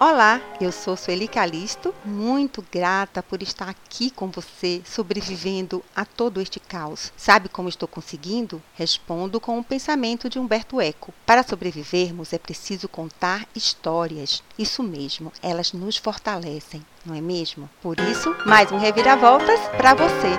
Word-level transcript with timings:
Olá, 0.00 0.40
eu 0.60 0.72
sou 0.72 0.96
Sueli 0.96 1.28
Calisto, 1.28 1.94
muito 2.04 2.64
grata 2.70 3.22
por 3.22 3.40
estar 3.40 3.68
aqui 3.68 4.10
com 4.10 4.28
você, 4.28 4.82
sobrevivendo 4.84 5.84
a 5.94 6.04
todo 6.04 6.40
este 6.40 6.58
caos. 6.58 7.12
Sabe 7.16 7.48
como 7.48 7.68
estou 7.68 7.86
conseguindo? 7.86 8.60
Respondo 8.74 9.40
com 9.40 9.56
o 9.56 9.62
pensamento 9.62 10.28
de 10.28 10.36
Humberto 10.36 10.80
Eco. 10.80 11.14
Para 11.24 11.44
sobrevivermos 11.44 12.32
é 12.32 12.38
preciso 12.38 12.88
contar 12.88 13.46
histórias. 13.54 14.42
Isso 14.58 14.82
mesmo, 14.82 15.32
elas 15.40 15.72
nos 15.72 15.96
fortalecem, 15.96 16.84
não 17.06 17.14
é 17.14 17.20
mesmo? 17.20 17.70
Por 17.80 17.98
isso, 18.00 18.34
mais 18.44 18.72
um 18.72 18.78
Reviravoltas 18.78 19.60
para 19.76 19.94
você. 19.94 20.36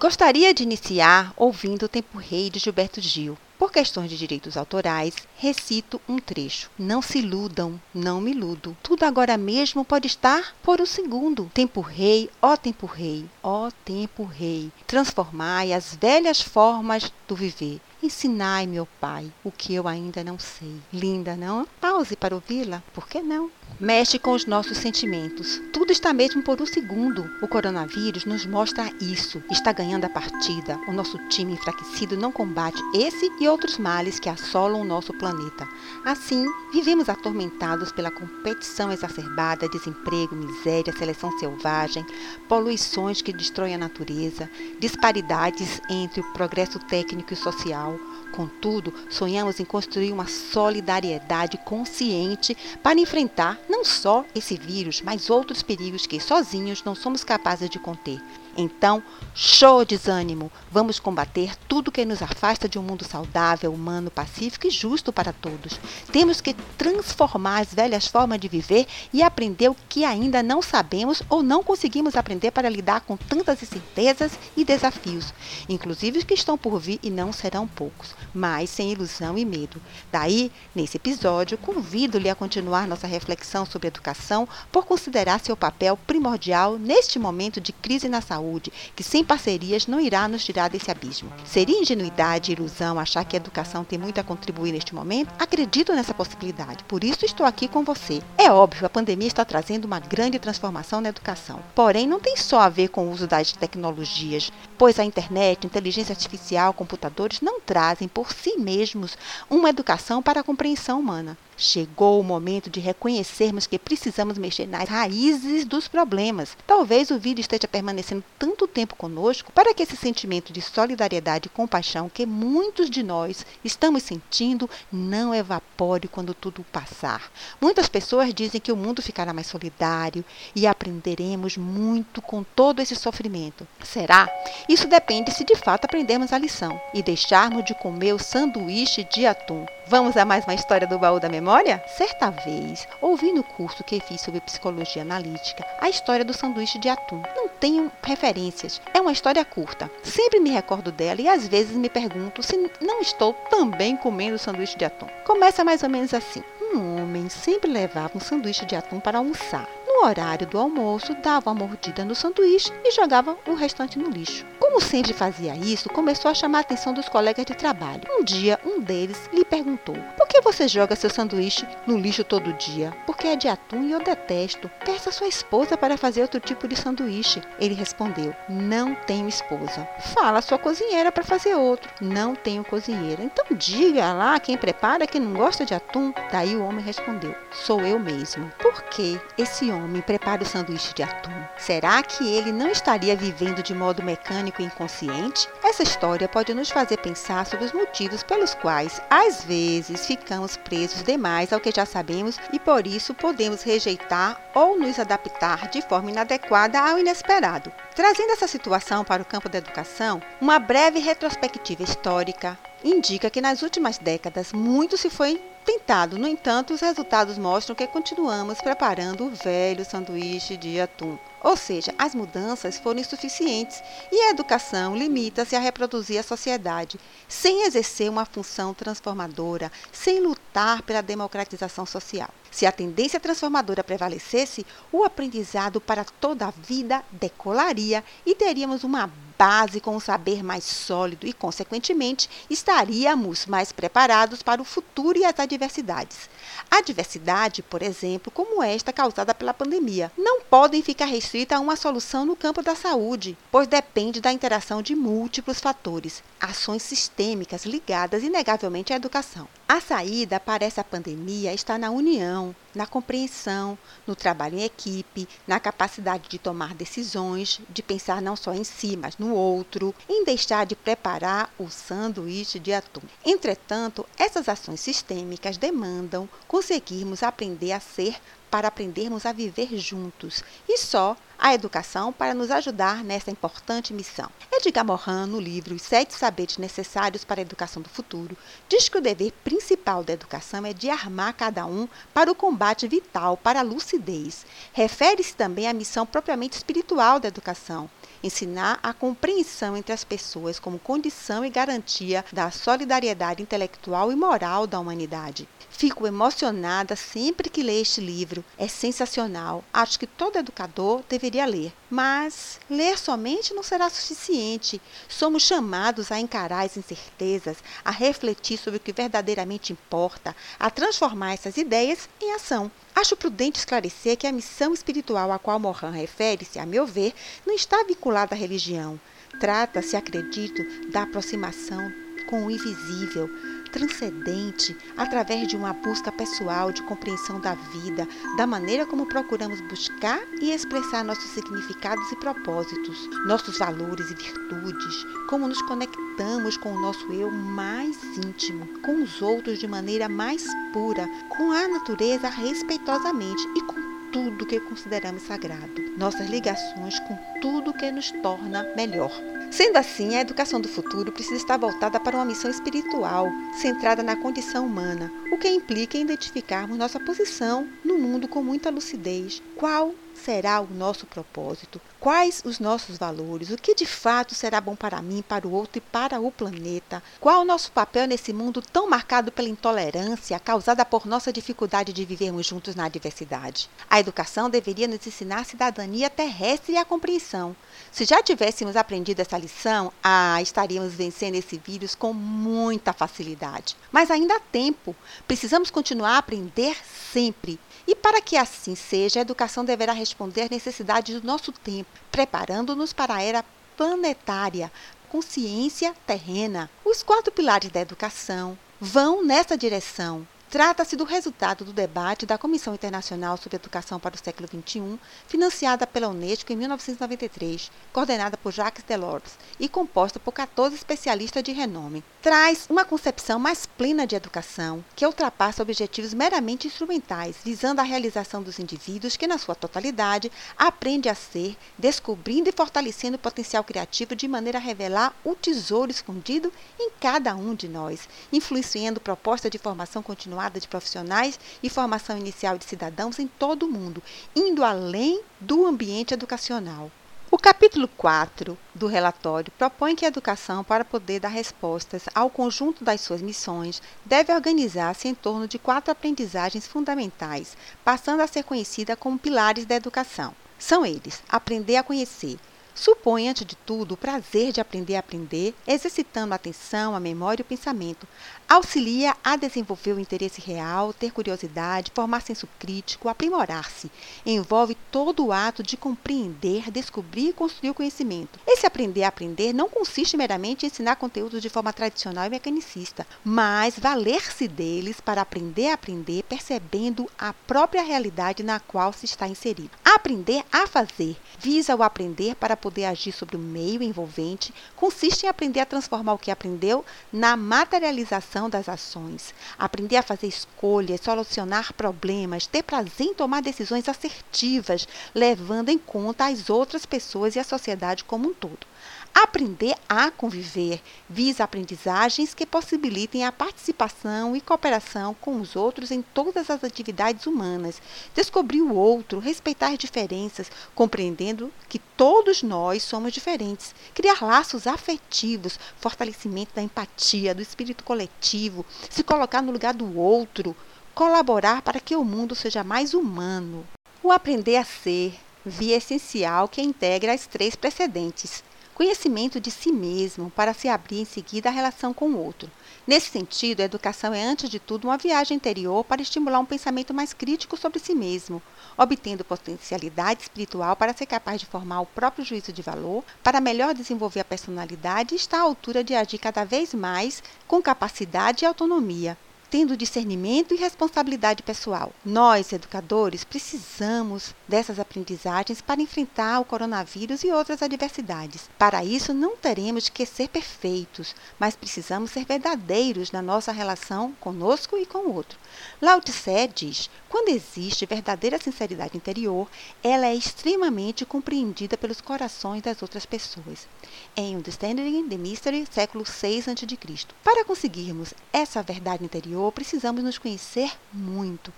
Gostaria 0.00 0.52
de 0.52 0.64
iniciar 0.64 1.32
ouvindo 1.36 1.84
o 1.84 1.88
Tempo 1.88 2.18
Rei 2.18 2.50
de 2.50 2.58
Gilberto 2.58 3.00
Gil. 3.00 3.38
Por 3.62 3.70
questões 3.70 4.10
de 4.10 4.18
direitos 4.18 4.56
autorais, 4.56 5.14
recito 5.36 6.00
um 6.08 6.18
trecho. 6.18 6.68
Não 6.76 7.00
se 7.00 7.20
iludam, 7.20 7.80
não 7.94 8.20
me 8.20 8.32
iludo. 8.32 8.76
Tudo 8.82 9.04
agora 9.04 9.36
mesmo 9.36 9.84
pode 9.84 10.08
estar 10.08 10.52
por 10.64 10.80
um 10.80 10.84
segundo. 10.84 11.48
Tempo 11.54 11.80
rei, 11.80 12.28
ó 12.42 12.56
tempo 12.56 12.86
rei, 12.86 13.24
ó 13.40 13.70
tempo 13.84 14.24
rei. 14.24 14.72
Transformai 14.84 15.72
as 15.72 15.94
velhas 15.94 16.40
formas 16.40 17.12
do 17.28 17.36
viver. 17.36 17.80
Ensinai, 18.02 18.66
meu 18.66 18.84
pai, 19.00 19.32
o 19.44 19.52
que 19.52 19.72
eu 19.72 19.86
ainda 19.86 20.24
não 20.24 20.40
sei. 20.40 20.74
Linda, 20.92 21.36
não? 21.36 21.64
Pause 21.80 22.16
para 22.16 22.34
ouvi-la. 22.34 22.82
Por 22.92 23.06
que 23.06 23.22
não? 23.22 23.48
Mexe 23.80 24.18
com 24.18 24.32
os 24.32 24.46
nossos 24.46 24.78
sentimentos. 24.78 25.60
Tudo 25.72 25.92
está 25.92 26.12
mesmo 26.12 26.42
por 26.42 26.60
um 26.60 26.66
segundo. 26.66 27.28
O 27.40 27.48
coronavírus 27.48 28.24
nos 28.24 28.46
mostra 28.46 28.92
isso. 29.00 29.42
Está 29.50 29.72
ganhando 29.72 30.04
a 30.04 30.08
partida. 30.08 30.78
O 30.86 30.92
nosso 30.92 31.18
time 31.28 31.54
enfraquecido 31.54 32.16
não 32.16 32.30
combate 32.30 32.80
esse 32.94 33.30
e 33.40 33.48
outros 33.48 33.78
males 33.78 34.20
que 34.20 34.28
assolam 34.28 34.80
o 34.80 34.84
nosso 34.84 35.12
planeta. 35.12 35.66
Assim, 36.04 36.44
vivemos 36.72 37.08
atormentados 37.08 37.90
pela 37.90 38.10
competição 38.10 38.92
exacerbada, 38.92 39.68
desemprego, 39.68 40.36
miséria, 40.36 40.92
seleção 40.96 41.36
selvagem, 41.38 42.06
poluições 42.48 43.20
que 43.20 43.32
destroem 43.32 43.74
a 43.74 43.78
natureza, 43.78 44.48
disparidades 44.78 45.80
entre 45.90 46.20
o 46.20 46.32
progresso 46.32 46.78
técnico 46.78 47.32
e 47.32 47.36
social. 47.36 47.98
Contudo, 48.32 48.94
sonhamos 49.10 49.60
em 49.60 49.64
construir 49.64 50.10
uma 50.10 50.26
solidariedade 50.26 51.58
consciente 51.58 52.56
para 52.82 52.98
enfrentar 52.98 53.60
não 53.68 53.84
só 53.84 54.24
esse 54.34 54.56
vírus, 54.56 55.02
mas 55.02 55.28
outros 55.28 55.62
perigos 55.62 56.06
que 56.06 56.18
sozinhos 56.18 56.82
não 56.82 56.94
somos 56.94 57.22
capazes 57.22 57.68
de 57.68 57.78
conter. 57.78 58.20
Então, 58.56 59.02
show 59.34 59.84
desânimo! 59.84 60.52
Vamos 60.70 61.00
combater 61.00 61.56
tudo 61.66 61.92
que 61.92 62.04
nos 62.04 62.20
afasta 62.20 62.68
de 62.68 62.78
um 62.78 62.82
mundo 62.82 63.04
saudável, 63.04 63.72
humano, 63.72 64.10
pacífico 64.10 64.66
e 64.66 64.70
justo 64.70 65.12
para 65.12 65.32
todos. 65.32 65.80
Temos 66.10 66.40
que 66.40 66.54
transformar 66.76 67.60
as 67.60 67.72
velhas 67.72 68.06
formas 68.06 68.38
de 68.38 68.48
viver 68.48 68.86
e 69.12 69.22
aprender 69.22 69.70
o 69.70 69.76
que 69.88 70.04
ainda 70.04 70.42
não 70.42 70.60
sabemos 70.60 71.22
ou 71.30 71.42
não 71.42 71.62
conseguimos 71.62 72.14
aprender 72.14 72.50
para 72.50 72.68
lidar 72.68 73.00
com 73.00 73.16
tantas 73.16 73.62
incertezas 73.62 74.32
e 74.56 74.64
desafios, 74.64 75.32
inclusive 75.68 76.18
os 76.18 76.24
que 76.24 76.34
estão 76.34 76.58
por 76.58 76.78
vir 76.78 77.00
e 77.02 77.10
não 77.10 77.32
serão 77.32 77.66
poucos, 77.66 78.14
mas 78.34 78.68
sem 78.68 78.92
ilusão 78.92 79.38
e 79.38 79.44
medo. 79.44 79.80
Daí, 80.10 80.52
nesse 80.74 80.98
episódio, 80.98 81.56
convido-lhe 81.56 82.28
a 82.28 82.34
continuar 82.34 82.86
nossa 82.86 83.06
reflexão 83.06 83.64
sobre 83.64 83.88
educação 83.88 84.46
por 84.70 84.84
considerar 84.84 85.40
seu 85.40 85.56
papel 85.56 85.96
primordial 86.06 86.78
neste 86.78 87.18
momento 87.18 87.60
de 87.60 87.72
crise 87.72 88.08
na 88.08 88.20
saúde 88.20 88.41
saúde, 88.42 88.72
que 88.96 89.04
sem 89.04 89.24
parcerias 89.24 89.86
não 89.86 90.00
irá 90.00 90.26
nos 90.26 90.44
tirar 90.44 90.68
desse 90.68 90.90
abismo. 90.90 91.32
Seria 91.44 91.80
ingenuidade 91.80 92.50
e 92.50 92.54
ilusão 92.54 92.98
achar 92.98 93.24
que 93.24 93.36
a 93.36 93.38
educação 93.38 93.84
tem 93.84 93.98
muito 93.98 94.18
a 94.20 94.24
contribuir 94.24 94.72
neste 94.72 94.94
momento? 94.94 95.32
Acredito 95.38 95.92
nessa 95.92 96.12
possibilidade, 96.12 96.82
por 96.84 97.04
isso 97.04 97.24
estou 97.24 97.46
aqui 97.46 97.68
com 97.68 97.84
você. 97.84 98.20
É 98.36 98.50
óbvio, 98.50 98.84
a 98.84 98.90
pandemia 98.90 99.28
está 99.28 99.44
trazendo 99.44 99.84
uma 99.84 100.00
grande 100.00 100.38
transformação 100.38 101.00
na 101.00 101.10
educação. 101.10 101.60
Porém, 101.74 102.06
não 102.06 102.18
tem 102.18 102.36
só 102.36 102.60
a 102.60 102.68
ver 102.68 102.88
com 102.88 103.06
o 103.06 103.12
uso 103.12 103.26
das 103.26 103.52
tecnologias, 103.52 104.50
pois 104.76 104.98
a 104.98 105.04
internet, 105.04 105.66
inteligência 105.66 106.12
artificial, 106.12 106.72
computadores 106.72 107.40
não 107.40 107.60
trazem 107.60 108.08
por 108.08 108.32
si 108.32 108.56
mesmos 108.56 109.16
uma 109.48 109.70
educação 109.70 110.22
para 110.22 110.40
a 110.40 110.44
compreensão 110.44 110.98
humana. 110.98 111.36
Chegou 111.62 112.20
o 112.20 112.24
momento 112.24 112.68
de 112.68 112.80
reconhecermos 112.80 113.68
que 113.68 113.78
precisamos 113.78 114.36
mexer 114.36 114.66
nas 114.66 114.88
raízes 114.88 115.64
dos 115.64 115.86
problemas. 115.86 116.56
Talvez 116.66 117.08
o 117.12 117.20
vírus 117.20 117.42
esteja 117.42 117.68
permanecendo 117.68 118.24
tanto 118.36 118.66
tempo 118.66 118.96
conosco 118.96 119.52
para 119.52 119.72
que 119.72 119.84
esse 119.84 119.96
sentimento 119.96 120.52
de 120.52 120.60
solidariedade 120.60 121.46
e 121.46 121.56
compaixão 121.56 122.08
que 122.08 122.26
muitos 122.26 122.90
de 122.90 123.04
nós 123.04 123.46
estamos 123.64 124.02
sentindo 124.02 124.68
não 124.90 125.32
evapore 125.32 126.08
quando 126.08 126.34
tudo 126.34 126.66
passar. 126.72 127.30
Muitas 127.60 127.88
pessoas 127.88 128.34
dizem 128.34 128.60
que 128.60 128.72
o 128.72 128.76
mundo 128.76 129.00
ficará 129.00 129.32
mais 129.32 129.46
solidário 129.46 130.24
e 130.56 130.66
aprenderemos 130.66 131.56
muito 131.56 132.20
com 132.20 132.42
todo 132.42 132.82
esse 132.82 132.96
sofrimento. 132.96 133.68
Será? 133.84 134.28
Isso 134.68 134.88
depende 134.88 135.30
se 135.30 135.44
de 135.44 135.54
fato 135.54 135.84
aprendermos 135.84 136.32
a 136.32 136.38
lição 136.38 136.80
e 136.92 137.04
deixarmos 137.04 137.64
de 137.64 137.74
comer 137.76 138.14
o 138.14 138.18
sanduíche 138.18 139.04
de 139.04 139.26
atum. 139.26 139.64
Vamos 139.86 140.16
a 140.16 140.24
mais 140.24 140.44
uma 140.44 140.54
história 140.54 140.86
do 140.86 140.98
baú 140.98 141.18
da 141.18 141.28
memória? 141.28 141.82
Certa 141.86 142.30
vez, 142.30 142.86
ouvi 143.00 143.32
no 143.32 143.42
curso 143.42 143.82
que 143.82 144.00
fiz 144.00 144.20
sobre 144.20 144.40
psicologia 144.40 145.02
analítica 145.02 145.66
a 145.80 145.90
história 145.90 146.24
do 146.24 146.32
sanduíche 146.32 146.78
de 146.78 146.88
atum. 146.88 147.20
Não 147.34 147.48
tenho 147.48 147.90
referências, 148.02 148.80
é 148.94 149.00
uma 149.00 149.12
história 149.12 149.44
curta. 149.44 149.90
Sempre 150.04 150.38
me 150.38 150.50
recordo 150.50 150.92
dela 150.92 151.20
e 151.20 151.28
às 151.28 151.48
vezes 151.48 151.76
me 151.76 151.90
pergunto 151.90 152.42
se 152.42 152.56
não 152.80 153.00
estou 153.00 153.34
também 153.50 153.96
comendo 153.96 154.38
sanduíche 154.38 154.78
de 154.78 154.84
atum. 154.84 155.06
Começa 155.24 155.64
mais 155.64 155.82
ou 155.82 155.90
menos 155.90 156.14
assim. 156.14 156.42
Um 156.72 157.02
homem 157.02 157.28
sempre 157.28 157.70
levava 157.70 158.16
um 158.16 158.20
sanduíche 158.20 158.64
de 158.64 158.76
atum 158.76 159.00
para 159.00 159.18
almoçar. 159.18 159.68
No 159.94 160.06
horário 160.06 160.46
do 160.46 160.58
almoço, 160.58 161.14
dava 161.22 161.50
uma 161.50 161.66
mordida 161.66 162.02
no 162.02 162.14
sanduíche 162.14 162.72
e 162.82 162.90
jogava 162.90 163.36
o 163.46 163.54
restante 163.54 163.98
no 163.98 164.08
lixo. 164.08 164.44
Como 164.58 164.80
sempre 164.80 165.12
fazia 165.12 165.54
isso, 165.54 165.90
começou 165.90 166.30
a 166.30 166.34
chamar 166.34 166.58
a 166.58 166.60
atenção 166.62 166.94
dos 166.94 167.10
colegas 167.10 167.44
de 167.44 167.54
trabalho. 167.54 168.02
Um 168.10 168.24
dia, 168.24 168.58
um 168.64 168.80
deles 168.80 169.28
lhe 169.32 169.44
perguntou: 169.44 169.94
Por 170.16 170.26
que 170.26 170.40
você 170.40 170.66
joga 170.66 170.96
seu 170.96 171.10
sanduíche 171.10 171.68
no 171.86 171.98
lixo 171.98 172.24
todo 172.24 172.54
dia? 172.54 172.90
Porque 173.22 173.34
é 173.34 173.36
de 173.36 173.46
atum 173.46 173.84
e 173.84 173.92
eu 173.92 174.02
detesto. 174.02 174.68
Peça 174.84 175.12
sua 175.12 175.28
esposa 175.28 175.76
para 175.76 175.96
fazer 175.96 176.22
outro 176.22 176.40
tipo 176.40 176.66
de 176.66 176.74
sanduíche. 176.74 177.40
Ele 177.60 177.72
respondeu: 177.72 178.34
Não 178.48 178.96
tenho 178.96 179.28
esposa. 179.28 179.88
Fala 180.12 180.40
a 180.40 180.42
sua 180.42 180.58
cozinheira 180.58 181.12
para 181.12 181.22
fazer 181.22 181.54
outro. 181.54 181.88
Não 182.00 182.34
tenho 182.34 182.64
cozinheira. 182.64 183.22
Então 183.22 183.44
diga 183.52 184.12
lá 184.12 184.40
quem 184.40 184.56
prepara 184.56 185.06
que 185.06 185.20
não 185.20 185.34
gosta 185.34 185.64
de 185.64 185.72
atum. 185.72 186.12
Daí 186.32 186.56
o 186.56 186.64
homem 186.64 186.84
respondeu: 186.84 187.32
Sou 187.52 187.82
eu 187.82 187.96
mesmo. 187.96 188.50
Por 188.58 188.82
que 188.86 189.20
esse 189.38 189.70
homem 189.70 190.02
prepara 190.02 190.42
o 190.42 190.46
sanduíche 190.46 190.92
de 190.92 191.04
atum? 191.04 191.30
Será 191.56 192.02
que 192.02 192.28
ele 192.28 192.50
não 192.50 192.66
estaria 192.66 193.14
vivendo 193.14 193.62
de 193.62 193.72
modo 193.72 194.02
mecânico 194.02 194.62
inconsciente, 194.62 195.48
essa 195.62 195.84
história 195.84 196.26
pode 196.26 196.52
nos 196.54 196.70
fazer 196.70 196.96
pensar 196.96 197.46
sobre 197.46 197.66
os 197.66 197.72
motivos 197.72 198.24
pelos 198.24 198.52
quais, 198.54 199.00
às 199.08 199.44
vezes, 199.44 200.06
ficamos 200.06 200.56
presos 200.56 201.04
demais 201.04 201.52
ao 201.52 201.60
que 201.60 201.70
já 201.70 201.86
sabemos 201.86 202.36
e 202.52 202.58
por 202.58 202.84
isso 202.84 203.11
podemos 203.14 203.62
rejeitar 203.62 204.40
ou 204.54 204.78
nos 204.78 204.98
adaptar 204.98 205.68
de 205.68 205.82
forma 205.82 206.10
inadequada 206.10 206.80
ao 206.80 206.98
inesperado. 206.98 207.72
Trazendo 207.94 208.32
essa 208.32 208.46
situação 208.46 209.04
para 209.04 209.22
o 209.22 209.26
campo 209.26 209.48
da 209.48 209.58
educação, 209.58 210.22
uma 210.40 210.58
breve 210.58 210.98
retrospectiva 210.98 211.82
histórica 211.82 212.58
indica 212.84 213.30
que 213.30 213.40
nas 213.40 213.62
últimas 213.62 213.98
décadas 213.98 214.52
muito 214.52 214.96
se 214.96 215.08
foi 215.08 215.42
tentado. 215.64 216.18
No 216.18 216.28
entanto, 216.28 216.74
os 216.74 216.80
resultados 216.80 217.38
mostram 217.38 217.74
que 217.74 217.86
continuamos 217.86 218.60
preparando 218.60 219.24
o 219.24 219.30
velho 219.30 219.84
sanduíche 219.84 220.56
de 220.56 220.80
atum. 220.80 221.18
Ou 221.42 221.56
seja, 221.56 221.92
as 221.98 222.14
mudanças 222.14 222.78
foram 222.78 223.00
insuficientes 223.00 223.82
e 224.12 224.20
a 224.22 224.30
educação 224.30 224.96
limita-se 224.96 225.56
a 225.56 225.60
reproduzir 225.60 226.20
a 226.20 226.22
sociedade, 226.22 227.00
sem 227.26 227.64
exercer 227.66 228.08
uma 228.08 228.24
função 228.24 228.72
transformadora, 228.72 229.72
sem 229.90 230.20
lutar 230.20 230.82
pela 230.82 231.02
democratização 231.02 231.84
social. 231.84 232.28
Se 232.50 232.64
a 232.64 232.70
tendência 232.70 233.18
transformadora 233.18 233.82
prevalecesse, 233.82 234.64
o 234.92 235.02
aprendizado 235.04 235.80
para 235.80 236.04
toda 236.04 236.46
a 236.46 236.50
vida 236.52 237.02
decolaria 237.10 238.04
e 238.24 238.34
teríamos 238.34 238.84
uma 238.84 239.10
base 239.42 239.80
com 239.80 239.96
um 239.96 239.98
saber 239.98 240.40
mais 240.40 240.62
sólido 240.62 241.26
e, 241.26 241.32
consequentemente, 241.32 242.30
estaríamos 242.48 243.44
mais 243.44 243.72
preparados 243.72 244.40
para 244.40 244.62
o 244.62 244.64
futuro 244.64 245.18
e 245.18 245.24
as 245.24 245.36
adversidades. 245.36 246.30
A 246.70 246.80
diversidade, 246.80 247.60
por 247.60 247.82
exemplo, 247.82 248.30
como 248.30 248.62
esta 248.62 248.92
causada 248.92 249.34
pela 249.34 249.52
pandemia, 249.52 250.12
não 250.16 250.42
podem 250.42 250.80
ficar 250.80 251.06
restritas 251.06 251.58
a 251.58 251.60
uma 251.60 251.74
solução 251.74 252.24
no 252.24 252.36
campo 252.36 252.62
da 252.62 252.76
saúde, 252.76 253.36
pois 253.50 253.66
depende 253.66 254.20
da 254.20 254.32
interação 254.32 254.80
de 254.80 254.94
múltiplos 254.94 255.58
fatores, 255.58 256.22
ações 256.40 256.82
sistêmicas 256.84 257.64
ligadas 257.64 258.22
inegavelmente 258.22 258.92
à 258.92 258.96
educação. 258.96 259.48
A 259.72 259.80
saída 259.80 260.38
para 260.38 260.66
essa 260.66 260.84
pandemia 260.84 261.54
está 261.54 261.78
na 261.78 261.90
união, 261.90 262.54
na 262.74 262.86
compreensão, 262.86 263.78
no 264.06 264.14
trabalho 264.14 264.58
em 264.58 264.64
equipe, 264.64 265.26
na 265.46 265.58
capacidade 265.58 266.28
de 266.28 266.38
tomar 266.38 266.74
decisões, 266.74 267.58
de 267.70 267.82
pensar 267.82 268.20
não 268.20 268.36
só 268.36 268.52
em 268.52 268.64
si, 268.64 268.98
mas 268.98 269.16
no 269.16 269.34
outro, 269.34 269.94
em 270.06 270.26
deixar 270.26 270.66
de 270.66 270.76
preparar 270.76 271.50
o 271.58 271.70
sanduíche 271.70 272.58
de 272.58 272.70
atum. 272.74 273.00
Entretanto, 273.24 274.06
essas 274.18 274.46
ações 274.46 274.78
sistêmicas 274.80 275.56
demandam 275.56 276.28
conseguirmos 276.46 277.22
aprender 277.22 277.72
a 277.72 277.80
ser 277.80 278.20
para 278.52 278.68
aprendermos 278.68 279.24
a 279.24 279.32
viver 279.32 279.78
juntos 279.78 280.44
e 280.68 280.76
só 280.76 281.16
a 281.38 281.54
educação 281.54 282.12
para 282.12 282.34
nos 282.34 282.50
ajudar 282.50 283.02
nessa 283.02 283.30
importante 283.30 283.94
missão. 283.94 284.30
Edgar 284.52 284.84
Morin, 284.84 285.26
no 285.26 285.40
livro 285.40 285.74
Os 285.74 285.80
Sete 285.80 286.12
Saberes 286.12 286.58
Necessários 286.58 287.24
para 287.24 287.40
a 287.40 287.42
Educação 287.42 287.82
do 287.82 287.88
Futuro, 287.88 288.36
diz 288.68 288.90
que 288.90 288.98
o 288.98 289.00
dever 289.00 289.32
principal 289.42 290.04
da 290.04 290.12
educação 290.12 290.66
é 290.66 290.74
de 290.74 290.90
armar 290.90 291.32
cada 291.32 291.64
um 291.64 291.88
para 292.12 292.30
o 292.30 292.34
combate 292.34 292.86
vital, 292.86 293.38
para 293.38 293.60
a 293.60 293.62
lucidez. 293.64 294.44
Refere-se 294.74 295.34
também 295.34 295.66
à 295.66 295.72
missão 295.72 296.04
propriamente 296.04 296.58
espiritual 296.58 297.18
da 297.18 297.28
educação, 297.28 297.88
ensinar 298.22 298.78
a 298.82 298.92
compreensão 298.92 299.76
entre 299.76 299.94
as 299.94 300.04
pessoas 300.04 300.60
como 300.60 300.78
condição 300.78 301.42
e 301.42 301.48
garantia 301.50 302.22
da 302.30 302.50
solidariedade 302.50 303.42
intelectual 303.42 304.12
e 304.12 304.14
moral 304.14 304.66
da 304.66 304.78
humanidade. 304.78 305.48
Fico 305.72 306.06
emocionada 306.06 306.94
sempre 306.94 307.48
que 307.48 307.62
leio 307.62 307.82
este 307.82 308.00
livro. 308.00 308.44
É 308.56 308.68
sensacional. 308.68 309.64
Acho 309.72 309.98
que 309.98 310.06
todo 310.06 310.36
educador 310.36 311.02
deveria 311.08 311.46
ler. 311.46 311.72
Mas 311.90 312.60
ler 312.70 312.98
somente 312.98 313.54
não 313.54 313.62
será 313.62 313.88
suficiente. 313.90 314.80
Somos 315.08 315.42
chamados 315.42 316.12
a 316.12 316.20
encarar 316.20 316.66
as 316.66 316.76
incertezas, 316.76 317.56
a 317.84 317.90
refletir 317.90 318.58
sobre 318.58 318.76
o 318.76 318.80
que 318.80 318.92
verdadeiramente 318.92 319.72
importa, 319.72 320.36
a 320.60 320.70
transformar 320.70 321.32
essas 321.32 321.56
ideias 321.56 322.08
em 322.20 322.32
ação. 322.32 322.70
Acho 322.94 323.16
prudente 323.16 323.58
esclarecer 323.58 324.16
que 324.16 324.26
a 324.26 324.32
missão 324.32 324.74
espiritual 324.74 325.32
a 325.32 325.38
qual 325.38 325.58
Morin 325.58 325.90
refere-se, 325.90 326.58
a 326.58 326.66
meu 326.66 326.86
ver, 326.86 327.14
não 327.46 327.54
está 327.54 327.82
vinculada 327.82 328.34
à 328.34 328.38
religião. 328.38 329.00
Trata-se, 329.40 329.96
acredito, 329.96 330.62
da 330.92 331.02
aproximação 331.02 332.01
com 332.32 332.46
o 332.46 332.50
invisível, 332.50 333.28
transcendente, 333.70 334.74
através 334.96 335.46
de 335.46 335.54
uma 335.54 335.74
busca 335.74 336.10
pessoal 336.10 336.72
de 336.72 336.82
compreensão 336.84 337.38
da 337.38 337.54
vida, 337.54 338.08
da 338.38 338.46
maneira 338.46 338.86
como 338.86 339.04
procuramos 339.04 339.60
buscar 339.60 340.18
e 340.40 340.50
expressar 340.50 341.04
nossos 341.04 341.30
significados 341.32 342.10
e 342.10 342.16
propósitos, 342.16 343.06
nossos 343.26 343.58
valores 343.58 344.10
e 344.10 344.14
virtudes, 344.14 345.06
como 345.28 345.46
nos 345.46 345.60
conectamos 345.60 346.56
com 346.56 346.72
o 346.72 346.80
nosso 346.80 347.12
eu 347.12 347.30
mais 347.30 348.02
íntimo, 348.16 348.66
com 348.80 349.02
os 349.02 349.20
outros 349.20 349.58
de 349.58 349.68
maneira 349.68 350.08
mais 350.08 350.42
pura, 350.72 351.06
com 351.36 351.52
a 351.52 351.68
natureza 351.68 352.30
respeitosamente 352.30 353.46
e 353.54 353.60
com 353.60 353.81
tudo 354.12 354.46
que 354.46 354.60
consideramos 354.60 355.22
sagrado, 355.22 355.96
nossas 355.96 356.28
ligações 356.28 356.98
com 357.00 357.16
tudo 357.40 357.72
que 357.72 357.90
nos 357.90 358.10
torna 358.10 358.62
melhor. 358.76 359.10
Sendo 359.50 359.76
assim, 359.76 360.14
a 360.14 360.20
educação 360.20 360.60
do 360.60 360.68
futuro 360.68 361.10
precisa 361.10 361.36
estar 361.36 361.56
voltada 361.56 361.98
para 361.98 362.16
uma 362.16 362.24
missão 362.24 362.50
espiritual, 362.50 363.28
centrada 363.60 364.02
na 364.02 364.16
condição 364.16 364.66
humana, 364.66 365.10
o 365.32 365.38
que 365.38 365.48
implica 365.48 365.98
identificarmos 365.98 366.78
nossa 366.78 367.00
posição 367.00 367.66
no 367.84 367.98
mundo 367.98 368.28
com 368.28 368.42
muita 368.42 368.70
lucidez. 368.70 369.42
Qual 369.56 369.94
será 370.18 370.60
o 370.60 370.66
nosso 370.66 371.06
propósito? 371.06 371.80
Quais 372.00 372.42
os 372.44 372.58
nossos 372.58 372.98
valores? 372.98 373.50
O 373.50 373.56
que 373.56 373.74
de 373.74 373.86
fato 373.86 374.34
será 374.34 374.60
bom 374.60 374.74
para 374.74 375.00
mim, 375.00 375.22
para 375.22 375.46
o 375.46 375.52
outro 375.52 375.78
e 375.78 375.80
para 375.80 376.20
o 376.20 376.32
planeta? 376.32 377.02
Qual 377.20 377.42
o 377.42 377.44
nosso 377.44 377.70
papel 377.70 378.06
nesse 378.06 378.32
mundo 378.32 378.60
tão 378.60 378.88
marcado 378.88 379.30
pela 379.30 379.48
intolerância 379.48 380.38
causada 380.40 380.84
por 380.84 381.06
nossa 381.06 381.32
dificuldade 381.32 381.92
de 381.92 382.04
vivermos 382.04 382.46
juntos 382.46 382.74
na 382.74 382.88
diversidade? 382.88 383.70
A 383.88 384.00
educação 384.00 384.50
deveria 384.50 384.88
nos 384.88 385.06
ensinar 385.06 385.40
a 385.40 385.44
cidadania 385.44 386.10
terrestre 386.10 386.72
e 386.72 386.76
a 386.76 386.84
compreensão. 386.84 387.54
Se 387.92 388.04
já 388.04 388.22
tivéssemos 388.22 388.76
aprendido 388.76 389.20
essa 389.20 389.38
lição, 389.38 389.92
ah, 390.02 390.40
estaríamos 390.42 390.94
vencendo 390.94 391.36
esse 391.36 391.56
vírus 391.58 391.94
com 391.94 392.12
muita 392.12 392.92
facilidade. 392.92 393.76
Mas 393.92 394.10
ainda 394.10 394.36
há 394.36 394.40
tempo. 394.40 394.96
Precisamos 395.26 395.70
continuar 395.70 396.14
a 396.14 396.18
aprender 396.18 396.76
sempre. 397.12 397.60
E 397.86 397.94
para 398.02 398.20
que 398.20 398.36
assim 398.36 398.74
seja, 398.74 399.20
a 399.20 399.22
educação 399.22 399.64
deverá 399.64 399.92
responder 399.92 400.42
às 400.42 400.50
necessidades 400.50 401.20
do 401.20 401.26
nosso 401.26 401.52
tempo, 401.52 401.88
preparando-nos 402.10 402.92
para 402.92 403.14
a 403.14 403.22
era 403.22 403.44
planetária, 403.76 404.72
consciência 405.08 405.94
terrena. 406.04 406.68
Os 406.84 407.02
quatro 407.02 407.32
pilares 407.32 407.70
da 407.70 407.80
educação 407.80 408.58
vão 408.80 409.24
nessa 409.24 409.56
direção. 409.56 410.26
Trata-se 410.50 410.96
do 410.96 411.04
resultado 411.04 411.64
do 411.64 411.72
debate 411.72 412.26
da 412.26 412.36
Comissão 412.36 412.74
Internacional 412.74 413.38
sobre 413.38 413.56
Educação 413.56 413.98
para 413.98 414.14
o 414.14 414.18
Século 414.18 414.46
XXI, 414.46 414.98
financiada 415.26 415.86
pela 415.86 416.08
Unesco 416.08 416.52
em 416.52 416.56
1993, 416.56 417.70
coordenada 417.90 418.36
por 418.36 418.52
Jacques 418.52 418.84
Delors 418.84 419.38
e 419.58 419.68
composta 419.68 420.20
por 420.20 420.32
14 420.32 420.74
especialistas 420.74 421.42
de 421.42 421.52
renome. 421.52 422.04
Traz 422.22 422.66
uma 422.70 422.84
concepção 422.84 423.36
mais 423.36 423.66
plena 423.66 424.06
de 424.06 424.14
educação, 424.14 424.84
que 424.94 425.04
ultrapassa 425.04 425.60
objetivos 425.60 426.14
meramente 426.14 426.68
instrumentais, 426.68 427.38
visando 427.42 427.80
a 427.80 427.82
realização 427.82 428.40
dos 428.40 428.60
indivíduos 428.60 429.16
que, 429.16 429.26
na 429.26 429.38
sua 429.38 429.56
totalidade, 429.56 430.30
aprende 430.56 431.08
a 431.08 431.16
ser, 431.16 431.56
descobrindo 431.76 432.48
e 432.48 432.52
fortalecendo 432.52 433.16
o 433.16 433.18
potencial 433.18 433.64
criativo 433.64 434.14
de 434.14 434.28
maneira 434.28 434.58
a 434.58 434.60
revelar 434.60 435.12
o 435.24 435.34
tesouro 435.34 435.90
escondido 435.90 436.52
em 436.78 436.92
cada 437.00 437.34
um 437.34 437.56
de 437.56 437.66
nós, 437.66 438.08
influenciando 438.32 439.00
propostas 439.00 439.50
de 439.50 439.58
formação 439.58 440.00
continuada 440.00 440.60
de 440.60 440.68
profissionais 440.68 441.40
e 441.60 441.68
formação 441.68 442.16
inicial 442.16 442.56
de 442.56 442.64
cidadãos 442.64 443.18
em 443.18 443.26
todo 443.26 443.64
o 443.64 443.68
mundo, 443.68 444.00
indo 444.36 444.62
além 444.62 445.22
do 445.40 445.66
ambiente 445.66 446.14
educacional. 446.14 446.88
O 447.34 447.38
capítulo 447.38 447.88
4 447.88 448.58
do 448.74 448.86
relatório 448.86 449.50
propõe 449.56 449.96
que 449.96 450.04
a 450.04 450.08
educação, 450.08 450.62
para 450.62 450.84
poder 450.84 451.18
dar 451.18 451.30
respostas 451.30 452.04
ao 452.14 452.28
conjunto 452.28 452.84
das 452.84 453.00
suas 453.00 453.22
missões, 453.22 453.80
deve 454.04 454.34
organizar-se 454.34 455.08
em 455.08 455.14
torno 455.14 455.48
de 455.48 455.58
quatro 455.58 455.90
aprendizagens 455.90 456.66
fundamentais, 456.66 457.56
passando 457.82 458.20
a 458.20 458.26
ser 458.26 458.44
conhecida 458.44 458.94
como 458.96 459.18
pilares 459.18 459.64
da 459.64 459.74
educação. 459.74 460.34
São 460.58 460.84
eles: 460.84 461.22
aprender 461.26 461.76
a 461.76 461.82
conhecer, 461.82 462.38
Supõe, 462.74 463.28
antes 463.28 463.44
de 463.46 463.54
tudo, 463.54 463.92
o 463.92 463.96
prazer 463.96 464.50
de 464.50 464.60
aprender 464.60 464.96
a 464.96 465.00
aprender, 465.00 465.54
exercitando 465.66 466.32
a 466.32 466.36
atenção, 466.36 466.94
a 466.94 467.00
memória 467.00 467.42
e 467.42 467.44
o 467.44 467.46
pensamento. 467.46 468.08
Auxilia 468.48 469.14
a 469.22 469.36
desenvolver 469.36 469.92
o 469.92 470.00
interesse 470.00 470.40
real, 470.40 470.92
ter 470.92 471.10
curiosidade, 471.10 471.92
formar 471.94 472.22
senso 472.22 472.48
crítico, 472.58 473.08
aprimorar-se. 473.08 473.90
Envolve 474.24 474.76
todo 474.90 475.26
o 475.26 475.32
ato 475.32 475.62
de 475.62 475.76
compreender, 475.76 476.70
descobrir 476.70 477.28
e 477.28 477.32
construir 477.32 477.70
o 477.70 477.74
conhecimento. 477.74 478.38
Esse 478.46 478.66
aprender 478.66 479.04
a 479.04 479.08
aprender 479.08 479.52
não 479.52 479.68
consiste 479.68 480.16
meramente 480.16 480.64
em 480.64 480.68
ensinar 480.68 480.96
conteúdos 480.96 481.42
de 481.42 481.48
forma 481.48 481.72
tradicional 481.72 482.26
e 482.26 482.30
mecanicista, 482.30 483.06
mas 483.24 483.78
valer-se 483.78 484.48
deles 484.48 485.00
para 485.00 485.22
aprender 485.22 485.68
a 485.68 485.74
aprender, 485.74 486.22
percebendo 486.22 487.08
a 487.18 487.32
própria 487.32 487.82
realidade 487.82 488.42
na 488.42 488.60
qual 488.60 488.92
se 488.92 489.04
está 489.04 489.28
inserido. 489.28 489.70
Aprender 489.84 490.44
a 490.50 490.66
fazer 490.66 491.16
visa 491.38 491.74
o 491.74 491.82
aprender 491.82 492.34
para 492.36 492.56
poder 492.62 492.84
agir 492.84 493.12
sobre 493.12 493.36
o 493.36 493.40
meio 493.40 493.82
envolvente 493.82 494.54
consiste 494.76 495.26
em 495.26 495.28
aprender 495.28 495.60
a 495.60 495.66
transformar 495.66 496.14
o 496.14 496.18
que 496.18 496.30
aprendeu 496.30 496.84
na 497.12 497.36
materialização 497.36 498.48
das 498.48 498.68
ações, 498.68 499.34
aprender 499.58 499.96
a 499.96 500.02
fazer 500.02 500.28
escolhas, 500.28 501.00
solucionar 501.00 501.72
problemas, 501.72 502.46
ter 502.46 502.62
prazer 502.62 503.08
em 503.08 503.14
tomar 503.14 503.42
decisões 503.42 503.88
assertivas, 503.88 504.86
levando 505.12 505.70
em 505.70 505.78
conta 505.78 506.26
as 506.26 506.48
outras 506.48 506.86
pessoas 506.86 507.34
e 507.34 507.40
a 507.40 507.44
sociedade 507.44 508.04
como 508.04 508.28
um 508.28 508.34
todo. 508.34 508.66
Aprender 509.14 509.74
a 509.86 510.10
conviver 510.10 510.80
visa 511.08 511.44
aprendizagens 511.44 512.32
que 512.32 512.46
possibilitem 512.46 513.26
a 513.26 513.30
participação 513.30 514.34
e 514.34 514.40
cooperação 514.40 515.14
com 515.20 515.38
os 515.38 515.54
outros 515.54 515.90
em 515.90 516.00
todas 516.00 516.48
as 516.48 516.64
atividades 516.64 517.26
humanas, 517.26 517.80
descobrir 518.14 518.62
o 518.62 518.74
outro, 518.74 519.18
respeitar 519.18 519.76
diferenças, 519.76 520.50
compreendendo 520.74 521.52
que 521.68 521.78
todos 521.78 522.42
nós 522.42 522.82
somos 522.82 523.12
diferentes, 523.12 523.74
criar 523.94 524.22
laços 524.22 524.66
afetivos, 524.66 525.58
fortalecimento 525.76 526.54
da 526.54 526.62
empatia, 526.62 527.34
do 527.34 527.42
espírito 527.42 527.84
coletivo, 527.84 528.64
se 528.88 529.02
colocar 529.02 529.42
no 529.42 529.52
lugar 529.52 529.74
do 529.74 529.98
outro, 529.98 530.56
colaborar 530.94 531.60
para 531.60 531.80
que 531.80 531.94
o 531.94 532.04
mundo 532.04 532.34
seja 532.34 532.64
mais 532.64 532.94
humano. 532.94 533.66
O 534.02 534.10
aprender 534.10 534.56
a 534.56 534.64
ser, 534.64 535.14
via 535.44 535.76
essencial 535.76 536.48
que 536.48 536.62
integra 536.62 537.12
as 537.12 537.26
três 537.26 537.54
precedentes 537.54 538.42
conhecimento 538.82 539.40
de 539.40 539.48
si 539.48 539.70
mesmo 539.70 540.28
para 540.32 540.52
se 540.52 540.66
abrir 540.66 540.98
em 540.98 541.04
seguida 541.04 541.48
à 541.48 541.52
relação 541.52 541.94
com 541.94 542.06
o 542.10 542.18
outro. 542.18 542.50
Nesse 542.84 543.10
sentido, 543.10 543.60
a 543.60 543.64
educação 543.64 544.12
é, 544.12 544.24
antes 544.24 544.50
de 544.50 544.58
tudo, 544.58 544.88
uma 544.88 544.98
viagem 544.98 545.36
interior 545.36 545.84
para 545.84 546.02
estimular 546.02 546.40
um 546.40 546.44
pensamento 546.44 546.92
mais 546.92 547.12
crítico 547.12 547.56
sobre 547.56 547.78
si 547.78 547.94
mesmo, 547.94 548.42
obtendo 548.76 549.24
potencialidade 549.24 550.22
espiritual 550.22 550.74
para 550.74 550.92
ser 550.92 551.06
capaz 551.06 551.40
de 551.40 551.46
formar 551.46 551.82
o 551.82 551.86
próprio 551.86 552.24
juízo 552.24 552.52
de 552.52 552.60
valor, 552.60 553.04
para 553.22 553.40
melhor 553.40 553.72
desenvolver 553.72 554.18
a 554.18 554.24
personalidade 554.24 555.14
e 555.14 555.16
estar 555.16 555.38
à 555.38 555.42
altura 555.42 555.84
de 555.84 555.94
agir 555.94 556.18
cada 556.18 556.42
vez 556.42 556.74
mais 556.74 557.22
com 557.46 557.62
capacidade 557.62 558.44
e 558.44 558.48
autonomia. 558.48 559.16
Tendo 559.52 559.76
discernimento 559.76 560.54
e 560.54 560.56
responsabilidade 560.56 561.42
pessoal. 561.42 561.92
Nós, 562.02 562.54
educadores, 562.54 563.22
precisamos 563.22 564.34
dessas 564.48 564.80
aprendizagens 564.80 565.60
para 565.60 565.82
enfrentar 565.82 566.40
o 566.40 566.44
coronavírus 566.46 567.22
e 567.22 567.30
outras 567.30 567.62
adversidades. 567.62 568.48
Para 568.58 568.82
isso, 568.82 569.12
não 569.12 569.36
teremos 569.36 569.90
que 569.90 570.06
ser 570.06 570.30
perfeitos, 570.30 571.14
mas 571.38 571.54
precisamos 571.54 572.10
ser 572.10 572.24
verdadeiros 572.24 573.12
na 573.12 573.20
nossa 573.20 573.52
relação 573.52 574.12
conosco 574.18 574.78
e 574.78 574.86
com 574.86 575.00
o 575.00 575.14
outro. 575.14 575.38
Lao 575.82 576.00
Tse 576.00 576.48
diz: 576.54 576.88
quando 577.10 577.28
existe 577.28 577.84
verdadeira 577.84 578.38
sinceridade 578.38 578.96
interior, 578.96 579.46
ela 579.82 580.06
é 580.06 580.14
extremamente 580.14 581.04
compreendida 581.04 581.76
pelos 581.76 582.00
corações 582.00 582.62
das 582.62 582.80
outras 582.80 583.04
pessoas. 583.04 583.68
Em 584.16 584.34
Understanding 584.34 585.06
the 585.10 585.18
Mystery, 585.18 585.66
século 585.70 586.06
6 586.06 586.48
a.C. 586.48 587.06
Para 587.22 587.44
conseguirmos 587.44 588.14
essa 588.32 588.62
verdade 588.62 589.04
interior, 589.04 589.41
precisamos 589.50 590.04
nos 590.04 590.18
conhecer 590.18 590.70
muito. 590.92 591.52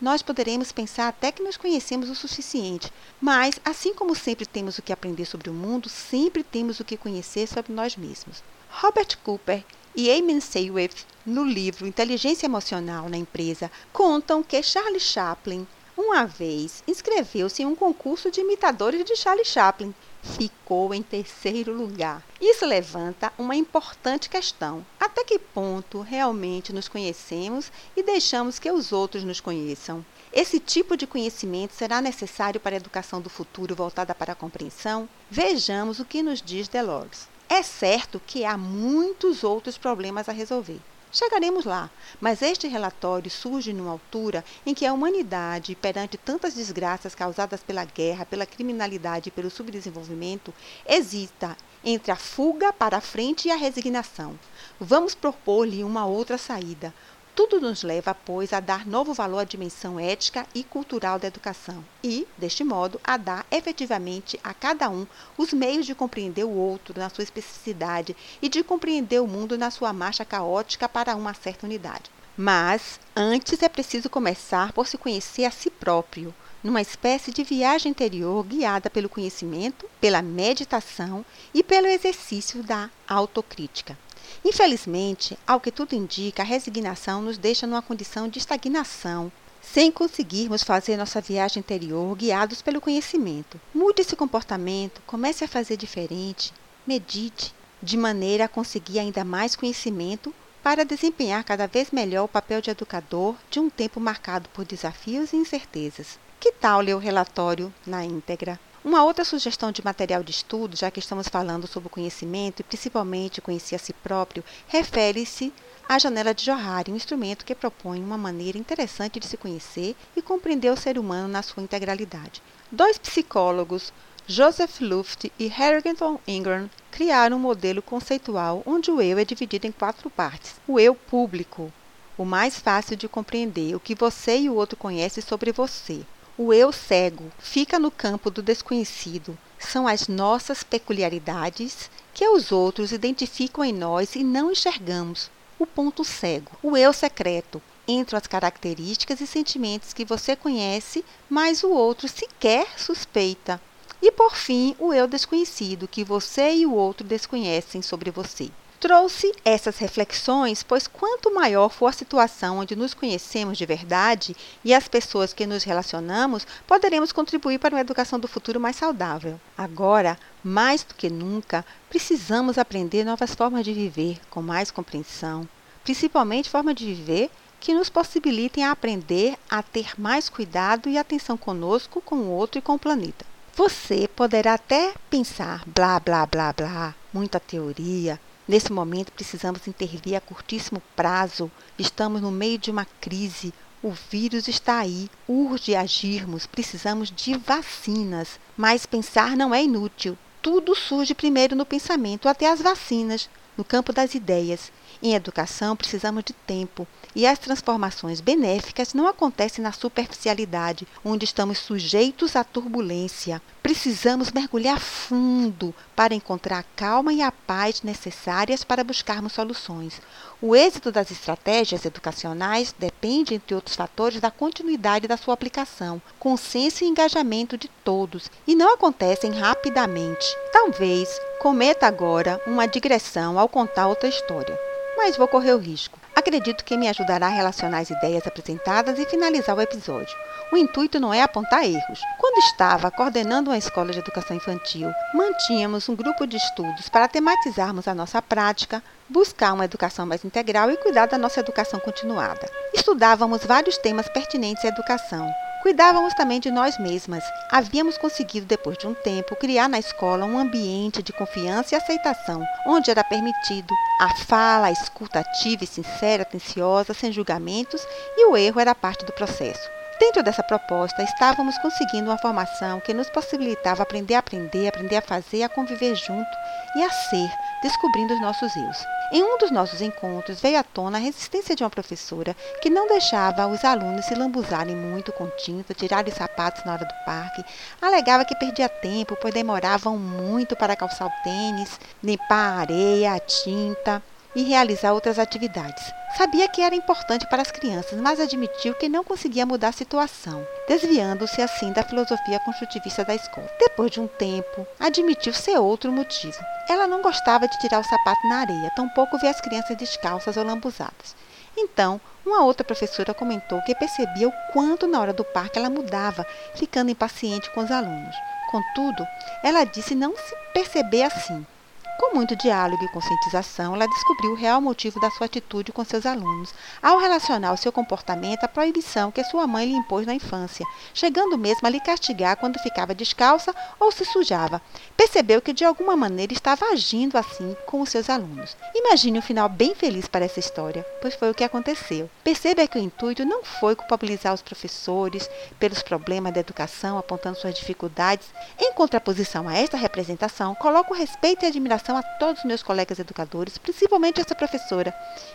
Nós 0.00 0.22
poderemos 0.22 0.70
pensar 0.70 1.08
até 1.08 1.32
que 1.32 1.42
nos 1.42 1.56
conhecemos 1.56 2.10
o 2.10 2.14
suficiente, 2.14 2.92
mas, 3.20 3.58
assim 3.64 3.94
como 3.94 4.14
sempre 4.14 4.44
temos 4.44 4.76
o 4.76 4.82
que 4.82 4.92
aprender 4.92 5.24
sobre 5.24 5.48
o 5.48 5.54
mundo, 5.54 5.88
sempre 5.88 6.44
temos 6.44 6.78
o 6.78 6.84
que 6.84 6.96
conhecer 6.96 7.48
sobre 7.48 7.72
nós 7.72 7.96
mesmos. 7.96 8.42
Robert 8.68 9.16
Cooper 9.22 9.64
e 9.96 10.08
Eamon 10.08 10.40
Seywith, 10.40 11.06
no 11.24 11.44
livro 11.44 11.86
Inteligência 11.86 12.46
Emocional 12.46 13.08
na 13.08 13.16
Empresa, 13.16 13.70
contam 13.92 14.42
que 14.42 14.60
Charlie 14.62 15.00
Chaplin, 15.00 15.66
uma 15.96 16.26
vez, 16.26 16.82
inscreveu-se 16.86 17.62
em 17.62 17.66
um 17.66 17.76
concurso 17.76 18.30
de 18.30 18.40
imitadores 18.40 19.04
de 19.04 19.14
Charlie 19.14 19.44
Chaplin. 19.44 19.94
Ficou 20.24 20.94
em 20.94 21.02
terceiro 21.02 21.72
lugar. 21.72 22.24
Isso 22.40 22.64
levanta 22.64 23.32
uma 23.38 23.54
importante 23.54 24.28
questão: 24.28 24.84
até 24.98 25.22
que 25.22 25.38
ponto 25.38 26.00
realmente 26.00 26.72
nos 26.72 26.88
conhecemos 26.88 27.70
e 27.94 28.02
deixamos 28.02 28.58
que 28.58 28.70
os 28.72 28.90
outros 28.90 29.22
nos 29.22 29.38
conheçam? 29.38 30.04
Esse 30.32 30.58
tipo 30.58 30.96
de 30.96 31.06
conhecimento 31.06 31.74
será 31.74 32.00
necessário 32.00 32.58
para 32.58 32.74
a 32.74 32.78
educação 32.78 33.20
do 33.20 33.30
futuro 33.30 33.76
voltada 33.76 34.14
para 34.14 34.32
a 34.32 34.36
compreensão? 34.36 35.08
Vejamos 35.30 36.00
o 36.00 36.04
que 36.04 36.22
nos 36.22 36.42
diz 36.42 36.66
Delors. 36.66 37.28
É 37.48 37.62
certo 37.62 38.20
que 38.26 38.44
há 38.44 38.56
muitos 38.56 39.44
outros 39.44 39.78
problemas 39.78 40.28
a 40.28 40.32
resolver. 40.32 40.80
Chegaremos 41.14 41.64
lá, 41.64 41.88
mas 42.20 42.42
este 42.42 42.66
relatório 42.66 43.30
surge 43.30 43.72
numa 43.72 43.92
altura 43.92 44.44
em 44.66 44.74
que 44.74 44.84
a 44.84 44.92
humanidade, 44.92 45.76
perante 45.76 46.18
tantas 46.18 46.54
desgraças 46.54 47.14
causadas 47.14 47.62
pela 47.62 47.84
guerra, 47.84 48.26
pela 48.26 48.44
criminalidade 48.44 49.28
e 49.28 49.30
pelo 49.30 49.48
subdesenvolvimento, 49.48 50.52
hesita 50.84 51.56
entre 51.84 52.10
a 52.10 52.16
fuga 52.16 52.72
para 52.72 52.96
a 52.96 53.00
frente 53.00 53.46
e 53.46 53.52
a 53.52 53.54
resignação. 53.54 54.36
Vamos 54.80 55.14
propor-lhe 55.14 55.84
uma 55.84 56.04
outra 56.04 56.36
saída, 56.36 56.92
tudo 57.34 57.60
nos 57.60 57.82
leva, 57.82 58.14
pois, 58.14 58.52
a 58.52 58.60
dar 58.60 58.86
novo 58.86 59.12
valor 59.12 59.40
à 59.40 59.44
dimensão 59.44 59.98
ética 59.98 60.46
e 60.54 60.62
cultural 60.62 61.18
da 61.18 61.26
educação 61.26 61.84
e, 62.02 62.26
deste 62.38 62.62
modo, 62.62 63.00
a 63.02 63.16
dar 63.16 63.44
efetivamente 63.50 64.38
a 64.42 64.54
cada 64.54 64.88
um 64.88 65.06
os 65.36 65.52
meios 65.52 65.84
de 65.84 65.94
compreender 65.94 66.44
o 66.44 66.54
outro 66.54 66.98
na 66.98 67.10
sua 67.10 67.24
especificidade 67.24 68.16
e 68.40 68.48
de 68.48 68.62
compreender 68.62 69.20
o 69.20 69.26
mundo 69.26 69.58
na 69.58 69.70
sua 69.70 69.92
marcha 69.92 70.24
caótica 70.24 70.88
para 70.88 71.16
uma 71.16 71.34
certa 71.34 71.66
unidade. 71.66 72.10
Mas, 72.36 73.00
antes 73.14 73.62
é 73.62 73.68
preciso 73.68 74.08
começar 74.08 74.72
por 74.72 74.86
se 74.86 74.96
conhecer 74.96 75.44
a 75.44 75.50
si 75.50 75.70
próprio, 75.70 76.34
numa 76.62 76.80
espécie 76.80 77.30
de 77.30 77.44
viagem 77.44 77.90
interior 77.90 78.42
guiada 78.44 78.88
pelo 78.88 79.08
conhecimento, 79.08 79.86
pela 80.00 80.22
meditação 80.22 81.24
e 81.52 81.62
pelo 81.62 81.86
exercício 81.86 82.62
da 82.62 82.90
autocrítica. 83.06 83.98
Infelizmente, 84.44 85.38
ao 85.46 85.60
que 85.60 85.70
tudo 85.70 85.94
indica, 85.94 86.42
a 86.42 86.46
resignação 86.46 87.20
nos 87.20 87.36
deixa 87.36 87.66
numa 87.66 87.82
condição 87.82 88.28
de 88.28 88.38
estagnação, 88.38 89.30
sem 89.60 89.90
conseguirmos 89.90 90.62
fazer 90.62 90.96
nossa 90.96 91.20
viagem 91.20 91.60
interior 91.60 92.16
guiados 92.16 92.62
pelo 92.62 92.80
conhecimento. 92.80 93.60
Mude 93.74 94.02
esse 94.02 94.16
comportamento, 94.16 95.02
comece 95.06 95.44
a 95.44 95.48
fazer 95.48 95.76
diferente, 95.76 96.52
medite, 96.86 97.54
de 97.82 97.96
maneira 97.96 98.44
a 98.44 98.48
conseguir 98.48 98.98
ainda 98.98 99.24
mais 99.24 99.56
conhecimento 99.56 100.34
para 100.62 100.84
desempenhar 100.84 101.44
cada 101.44 101.66
vez 101.66 101.90
melhor 101.90 102.24
o 102.24 102.28
papel 102.28 102.62
de 102.62 102.70
educador 102.70 103.36
de 103.50 103.60
um 103.60 103.68
tempo 103.68 104.00
marcado 104.00 104.48
por 104.50 104.64
desafios 104.64 105.32
e 105.32 105.36
incertezas. 105.36 106.18
Que 106.40 106.52
tal 106.52 106.80
ler 106.80 106.94
o 106.94 106.98
relatório 106.98 107.72
na 107.86 108.04
íntegra? 108.04 108.58
Uma 108.84 109.02
outra 109.02 109.24
sugestão 109.24 109.72
de 109.72 109.82
material 109.82 110.22
de 110.22 110.30
estudo, 110.30 110.76
já 110.76 110.90
que 110.90 110.98
estamos 110.98 111.26
falando 111.26 111.66
sobre 111.66 111.86
o 111.86 111.90
conhecimento 111.90 112.60
e 112.60 112.62
principalmente 112.62 113.40
conhecer 113.40 113.76
a 113.76 113.78
si 113.78 113.94
próprio, 113.94 114.44
refere-se 114.68 115.50
à 115.88 115.98
janela 115.98 116.34
de 116.34 116.44
Johari, 116.44 116.92
um 116.92 116.96
instrumento 116.96 117.46
que 117.46 117.54
propõe 117.54 118.04
uma 118.04 118.18
maneira 118.18 118.58
interessante 118.58 119.18
de 119.18 119.26
se 119.26 119.38
conhecer 119.38 119.96
e 120.14 120.20
compreender 120.20 120.70
o 120.70 120.76
ser 120.76 120.98
humano 120.98 121.28
na 121.28 121.40
sua 121.40 121.62
integralidade. 121.62 122.42
Dois 122.70 122.98
psicólogos, 122.98 123.90
Joseph 124.26 124.82
Luft 124.82 125.32
e 125.38 125.46
Harrington 125.46 126.20
Ingram, 126.28 126.68
criaram 126.90 127.38
um 127.38 127.40
modelo 127.40 127.80
conceitual 127.80 128.62
onde 128.66 128.90
o 128.90 129.00
eu 129.00 129.16
é 129.16 129.24
dividido 129.24 129.66
em 129.66 129.72
quatro 129.72 130.10
partes. 130.10 130.56
O 130.68 130.78
eu 130.78 130.94
público, 130.94 131.72
o 132.18 132.24
mais 132.26 132.58
fácil 132.58 132.98
de 132.98 133.08
compreender, 133.08 133.74
o 133.74 133.80
que 133.80 133.94
você 133.94 134.40
e 134.40 134.50
o 134.50 134.54
outro 134.54 134.76
conhecem 134.76 135.22
sobre 135.22 135.52
você. 135.52 136.04
O 136.36 136.52
eu 136.52 136.72
cego 136.72 137.30
fica 137.38 137.78
no 137.78 137.92
campo 137.92 138.28
do 138.28 138.42
desconhecido. 138.42 139.38
São 139.56 139.86
as 139.86 140.08
nossas 140.08 140.64
peculiaridades 140.64 141.88
que 142.12 142.26
os 142.26 142.50
outros 142.50 142.90
identificam 142.90 143.64
em 143.64 143.72
nós 143.72 144.16
e 144.16 144.24
não 144.24 144.50
enxergamos. 144.50 145.30
O 145.60 145.64
ponto 145.64 146.04
cego. 146.04 146.50
O 146.60 146.76
eu 146.76 146.92
secreto. 146.92 147.62
Entre 147.86 148.16
as 148.16 148.26
características 148.26 149.20
e 149.20 149.28
sentimentos 149.28 149.92
que 149.92 150.04
você 150.04 150.34
conhece, 150.34 151.04
mas 151.30 151.62
o 151.62 151.70
outro 151.70 152.08
sequer 152.08 152.66
suspeita. 152.80 153.60
E 154.02 154.10
por 154.10 154.34
fim, 154.34 154.74
o 154.80 154.92
eu 154.92 155.06
desconhecido, 155.06 155.86
que 155.86 156.02
você 156.02 156.52
e 156.52 156.66
o 156.66 156.74
outro 156.74 157.06
desconhecem 157.06 157.80
sobre 157.80 158.10
você. 158.10 158.50
Trouxe 158.84 159.32
essas 159.46 159.78
reflexões, 159.78 160.62
pois 160.62 160.86
quanto 160.86 161.32
maior 161.32 161.70
for 161.70 161.86
a 161.86 161.92
situação 161.92 162.58
onde 162.58 162.76
nos 162.76 162.92
conhecemos 162.92 163.56
de 163.56 163.64
verdade 163.64 164.36
e 164.62 164.74
as 164.74 164.86
pessoas 164.88 165.32
que 165.32 165.46
nos 165.46 165.64
relacionamos, 165.64 166.46
poderemos 166.66 167.10
contribuir 167.10 167.58
para 167.58 167.74
uma 167.74 167.80
educação 167.80 168.20
do 168.20 168.28
futuro 168.28 168.60
mais 168.60 168.76
saudável. 168.76 169.40
Agora, 169.56 170.18
mais 170.42 170.84
do 170.84 170.94
que 170.94 171.08
nunca, 171.08 171.64
precisamos 171.88 172.58
aprender 172.58 173.06
novas 173.06 173.34
formas 173.34 173.64
de 173.64 173.72
viver 173.72 174.20
com 174.28 174.42
mais 174.42 174.70
compreensão, 174.70 175.48
principalmente 175.82 176.50
formas 176.50 176.74
de 176.74 176.84
viver 176.84 177.30
que 177.58 177.72
nos 177.72 177.88
possibilitem 177.88 178.66
aprender 178.66 179.38
a 179.48 179.62
ter 179.62 179.98
mais 179.98 180.28
cuidado 180.28 180.90
e 180.90 180.98
atenção 180.98 181.38
conosco, 181.38 182.02
com 182.02 182.16
o 182.16 182.30
outro 182.30 182.58
e 182.58 182.62
com 182.62 182.74
o 182.74 182.78
planeta. 182.78 183.24
Você 183.56 184.06
poderá 184.08 184.52
até 184.52 184.92
pensar 185.08 185.62
blá 185.64 185.98
blá 185.98 186.26
blá 186.26 186.52
blá, 186.52 186.94
muita 187.14 187.40
teoria, 187.40 188.20
Nesse 188.46 188.70
momento, 188.70 189.12
precisamos 189.12 189.66
intervir 189.66 190.14
a 190.14 190.20
curtíssimo 190.20 190.82
prazo. 190.94 191.50
Estamos 191.78 192.20
no 192.20 192.30
meio 192.30 192.58
de 192.58 192.70
uma 192.70 192.84
crise. 193.00 193.54
O 193.82 193.90
vírus 193.90 194.48
está 194.48 194.78
aí. 194.78 195.08
Urge 195.26 195.74
agirmos. 195.74 196.46
Precisamos 196.46 197.10
de 197.10 197.36
vacinas. 197.38 198.38
Mas 198.56 198.84
pensar 198.84 199.36
não 199.36 199.54
é 199.54 199.62
inútil. 199.62 200.16
Tudo 200.42 200.74
surge 200.74 201.14
primeiro 201.14 201.56
no 201.56 201.64
pensamento, 201.64 202.28
até 202.28 202.50
as 202.50 202.60
vacinas, 202.60 203.30
no 203.56 203.64
campo 203.64 203.94
das 203.94 204.14
ideias. 204.14 204.70
Em 205.06 205.12
educação, 205.12 205.76
precisamos 205.76 206.24
de 206.24 206.32
tempo. 206.32 206.88
E 207.14 207.26
as 207.26 207.38
transformações 207.38 208.22
benéficas 208.22 208.94
não 208.94 209.06
acontecem 209.06 209.62
na 209.62 209.70
superficialidade, 209.70 210.88
onde 211.04 211.26
estamos 211.26 211.58
sujeitos 211.58 212.34
à 212.34 212.42
turbulência. 212.42 213.42
Precisamos 213.62 214.32
mergulhar 214.32 214.80
fundo 214.80 215.74
para 215.94 216.14
encontrar 216.14 216.60
a 216.60 216.64
calma 216.74 217.12
e 217.12 217.20
a 217.20 217.30
paz 217.30 217.82
necessárias 217.82 218.64
para 218.64 218.82
buscarmos 218.82 219.34
soluções. 219.34 220.00
O 220.40 220.56
êxito 220.56 220.90
das 220.90 221.10
estratégias 221.10 221.84
educacionais 221.84 222.74
depende, 222.78 223.34
entre 223.34 223.54
outros 223.54 223.76
fatores, 223.76 224.22
da 224.22 224.30
continuidade 224.30 225.06
da 225.06 225.18
sua 225.18 225.34
aplicação, 225.34 226.00
consenso 226.18 226.82
e 226.82 226.86
engajamento 226.86 227.58
de 227.58 227.68
todos, 227.84 228.30
e 228.46 228.54
não 228.54 228.72
acontecem 228.72 229.32
rapidamente. 229.32 230.26
Talvez 230.50 231.10
cometa 231.42 231.86
agora 231.86 232.40
uma 232.46 232.66
digressão 232.66 233.38
ao 233.38 233.50
contar 233.50 233.86
outra 233.86 234.08
história, 234.08 234.58
mas 235.04 235.18
vou 235.18 235.28
correr 235.28 235.52
o 235.52 235.58
risco. 235.58 235.98
Acredito 236.16 236.64
que 236.64 236.78
me 236.78 236.88
ajudará 236.88 237.26
a 237.26 237.30
relacionar 237.30 237.80
as 237.80 237.90
ideias 237.90 238.26
apresentadas 238.26 238.98
e 238.98 239.04
finalizar 239.04 239.54
o 239.54 239.60
episódio. 239.60 240.16
O 240.50 240.56
intuito 240.56 240.98
não 240.98 241.12
é 241.12 241.20
apontar 241.20 241.62
erros. 241.62 242.00
Quando 242.18 242.38
estava 242.38 242.90
coordenando 242.90 243.50
uma 243.50 243.58
escola 243.58 243.92
de 243.92 243.98
educação 243.98 244.34
infantil, 244.34 244.90
mantínhamos 245.12 245.90
um 245.90 245.94
grupo 245.94 246.26
de 246.26 246.38
estudos 246.38 246.88
para 246.88 247.06
tematizarmos 247.06 247.86
a 247.86 247.94
nossa 247.94 248.22
prática, 248.22 248.82
buscar 249.06 249.52
uma 249.52 249.66
educação 249.66 250.06
mais 250.06 250.24
integral 250.24 250.70
e 250.70 250.78
cuidar 250.78 251.04
da 251.04 251.18
nossa 251.18 251.40
educação 251.40 251.78
continuada. 251.78 252.50
Estudávamos 252.72 253.44
vários 253.44 253.76
temas 253.76 254.08
pertinentes 254.08 254.64
à 254.64 254.68
educação, 254.68 255.30
Cuidávamos 255.64 256.12
também 256.12 256.40
de 256.40 256.50
nós 256.50 256.78
mesmas. 256.78 257.24
Havíamos 257.50 257.96
conseguido, 257.96 258.44
depois 258.44 258.76
de 258.76 258.86
um 258.86 258.92
tempo, 258.92 259.34
criar 259.34 259.66
na 259.66 259.78
escola 259.78 260.26
um 260.26 260.36
ambiente 260.36 261.02
de 261.02 261.10
confiança 261.10 261.74
e 261.74 261.78
aceitação, 261.78 262.44
onde 262.66 262.90
era 262.90 263.02
permitido 263.02 263.72
a 263.98 264.14
fala, 264.14 264.66
a 264.66 264.72
escuta 264.72 265.20
ativa 265.20 265.64
e 265.64 265.66
sincera, 265.66 266.22
atenciosa, 266.22 266.92
sem 266.92 267.10
julgamentos, 267.10 267.80
e 268.14 268.26
o 268.26 268.36
erro 268.36 268.60
era 268.60 268.74
parte 268.74 269.06
do 269.06 269.12
processo. 269.14 269.70
Dentro 269.98 270.22
dessa 270.22 270.42
proposta, 270.42 271.02
estávamos 271.02 271.56
conseguindo 271.56 272.10
uma 272.10 272.18
formação 272.18 272.78
que 272.80 272.92
nos 272.92 273.08
possibilitava 273.08 273.84
aprender 273.84 274.16
a 274.16 274.18
aprender, 274.18 274.68
aprender 274.68 274.96
a 274.96 275.02
fazer, 275.02 275.44
a 275.44 275.48
conviver 275.48 275.94
junto 275.94 276.30
e 276.76 276.82
a 276.82 276.90
ser, 276.90 277.30
descobrindo 277.64 278.12
os 278.12 278.20
nossos 278.20 278.54
erros. 278.54 278.86
Em 279.10 279.22
um 279.22 279.38
dos 279.38 279.50
nossos 279.50 279.80
encontros 279.80 280.38
veio 280.38 280.58
à 280.58 280.62
tona 280.62 280.98
a 280.98 281.00
resistência 281.00 281.56
de 281.56 281.64
uma 281.64 281.70
professora 281.70 282.36
que 282.60 282.68
não 282.68 282.86
deixava 282.86 283.46
os 283.46 283.64
alunos 283.64 284.04
se 284.04 284.14
lambuzarem 284.14 284.76
muito 284.76 285.10
com 285.12 285.26
tinta, 285.30 285.72
tirar 285.72 286.06
os 286.06 286.12
sapatos 286.12 286.62
na 286.66 286.74
hora 286.74 286.84
do 286.84 287.04
parque, 287.06 287.42
alegava 287.80 288.24
que 288.26 288.36
perdia 288.36 288.68
tempo, 288.68 289.16
pois 289.18 289.32
demoravam 289.32 289.96
muito 289.98 290.54
para 290.54 290.76
calçar 290.76 291.06
o 291.06 291.22
tênis, 291.22 291.80
limpar 292.02 292.58
a 292.58 292.60
areia, 292.60 293.14
a 293.14 293.18
tinta 293.18 294.02
e 294.34 294.42
realizar 294.42 294.92
outras 294.92 295.18
atividades. 295.18 295.92
Sabia 296.16 296.48
que 296.48 296.62
era 296.62 296.74
importante 296.74 297.26
para 297.28 297.42
as 297.42 297.50
crianças, 297.50 297.98
mas 298.00 298.20
admitiu 298.20 298.74
que 298.74 298.88
não 298.88 299.02
conseguia 299.02 299.44
mudar 299.44 299.68
a 299.68 299.72
situação, 299.72 300.46
desviando-se 300.68 301.42
assim 301.42 301.72
da 301.72 301.82
filosofia 301.82 302.38
construtivista 302.40 303.04
da 303.04 303.14
escola. 303.14 303.50
Depois 303.58 303.90
de 303.90 304.00
um 304.00 304.06
tempo, 304.06 304.66
admitiu 304.78 305.32
ser 305.32 305.58
outro 305.58 305.90
motivo. 305.90 306.38
Ela 306.68 306.86
não 306.86 307.02
gostava 307.02 307.48
de 307.48 307.58
tirar 307.58 307.80
o 307.80 307.84
sapato 307.84 308.28
na 308.28 308.40
areia, 308.40 308.72
tampouco 308.76 309.18
ver 309.18 309.28
as 309.28 309.40
crianças 309.40 309.76
descalças 309.76 310.36
ou 310.36 310.44
lambuzadas. 310.44 311.16
Então, 311.56 312.00
uma 312.24 312.42
outra 312.44 312.64
professora 312.64 313.14
comentou 313.14 313.60
que 313.62 313.74
percebia 313.74 314.28
o 314.28 314.32
quanto 314.52 314.86
na 314.86 315.00
hora 315.00 315.12
do 315.12 315.24
parque 315.24 315.58
ela 315.58 315.70
mudava, 315.70 316.26
ficando 316.54 316.90
impaciente 316.90 317.50
com 317.50 317.60
os 317.60 317.70
alunos. 317.70 318.14
Contudo, 318.50 319.06
ela 319.42 319.64
disse 319.64 319.94
não 319.94 320.16
se 320.16 320.36
perceber 320.52 321.02
assim. 321.02 321.46
Com 321.96 322.12
muito 322.12 322.34
diálogo 322.34 322.84
e 322.84 322.88
conscientização, 322.88 323.74
ela 323.74 323.86
descobriu 323.86 324.32
o 324.32 324.36
real 324.36 324.60
motivo 324.60 324.98
da 324.98 325.10
sua 325.10 325.26
atitude 325.26 325.72
com 325.72 325.84
seus 325.84 326.04
alunos, 326.04 326.52
ao 326.82 326.98
relacionar 326.98 327.52
o 327.52 327.56
seu 327.56 327.70
comportamento 327.70 328.42
à 328.42 328.48
proibição 328.48 329.12
que 329.12 329.22
sua 329.22 329.46
mãe 329.46 329.66
lhe 329.66 329.76
impôs 329.76 330.04
na 330.04 330.14
infância, 330.14 330.66
chegando 330.92 331.38
mesmo 331.38 331.66
a 331.66 331.70
lhe 331.70 331.78
castigar 331.78 332.36
quando 332.36 332.58
ficava 332.58 332.94
descalça 332.94 333.54
ou 333.78 333.92
se 333.92 334.04
sujava. 334.04 334.60
Percebeu 334.96 335.40
que 335.40 335.52
de 335.52 335.64
alguma 335.64 335.96
maneira 335.96 336.32
estava 336.32 336.66
agindo 336.66 337.16
assim 337.16 337.56
com 337.64 337.80
os 337.80 337.90
seus 337.90 338.10
alunos. 338.10 338.56
Imagine 338.74 339.20
um 339.20 339.22
final 339.22 339.48
bem 339.48 339.74
feliz 339.74 340.08
para 340.08 340.24
essa 340.24 340.40
história, 340.40 340.84
pois 341.00 341.14
foi 341.14 341.30
o 341.30 341.34
que 341.34 341.44
aconteceu. 341.44 342.10
Perceba 342.24 342.66
que 342.66 342.78
o 342.78 342.82
intuito 342.82 343.24
não 343.24 343.44
foi 343.44 343.76
culpabilizar 343.76 344.34
os 344.34 344.42
professores 344.42 345.30
pelos 345.60 345.82
problemas 345.82 346.32
da 346.34 346.40
educação, 346.40 346.98
apontando 346.98 347.38
suas 347.38 347.54
dificuldades. 347.54 348.26
Em 348.58 348.72
contraposição 348.72 349.48
a 349.48 349.54
esta 349.54 349.76
representação, 349.76 350.56
coloca 350.56 350.92
o 350.92 350.96
respeito 350.96 351.44
e 351.44 351.48
admiração 351.48 351.83
a 351.92 352.02
todos 352.02 352.40
os 352.40 352.44
meus 352.44 352.62
colegas 352.62 352.98
educadores, 352.98 353.58
principalmente 353.58 354.20
essa 354.20 354.34
professora, 354.34 354.94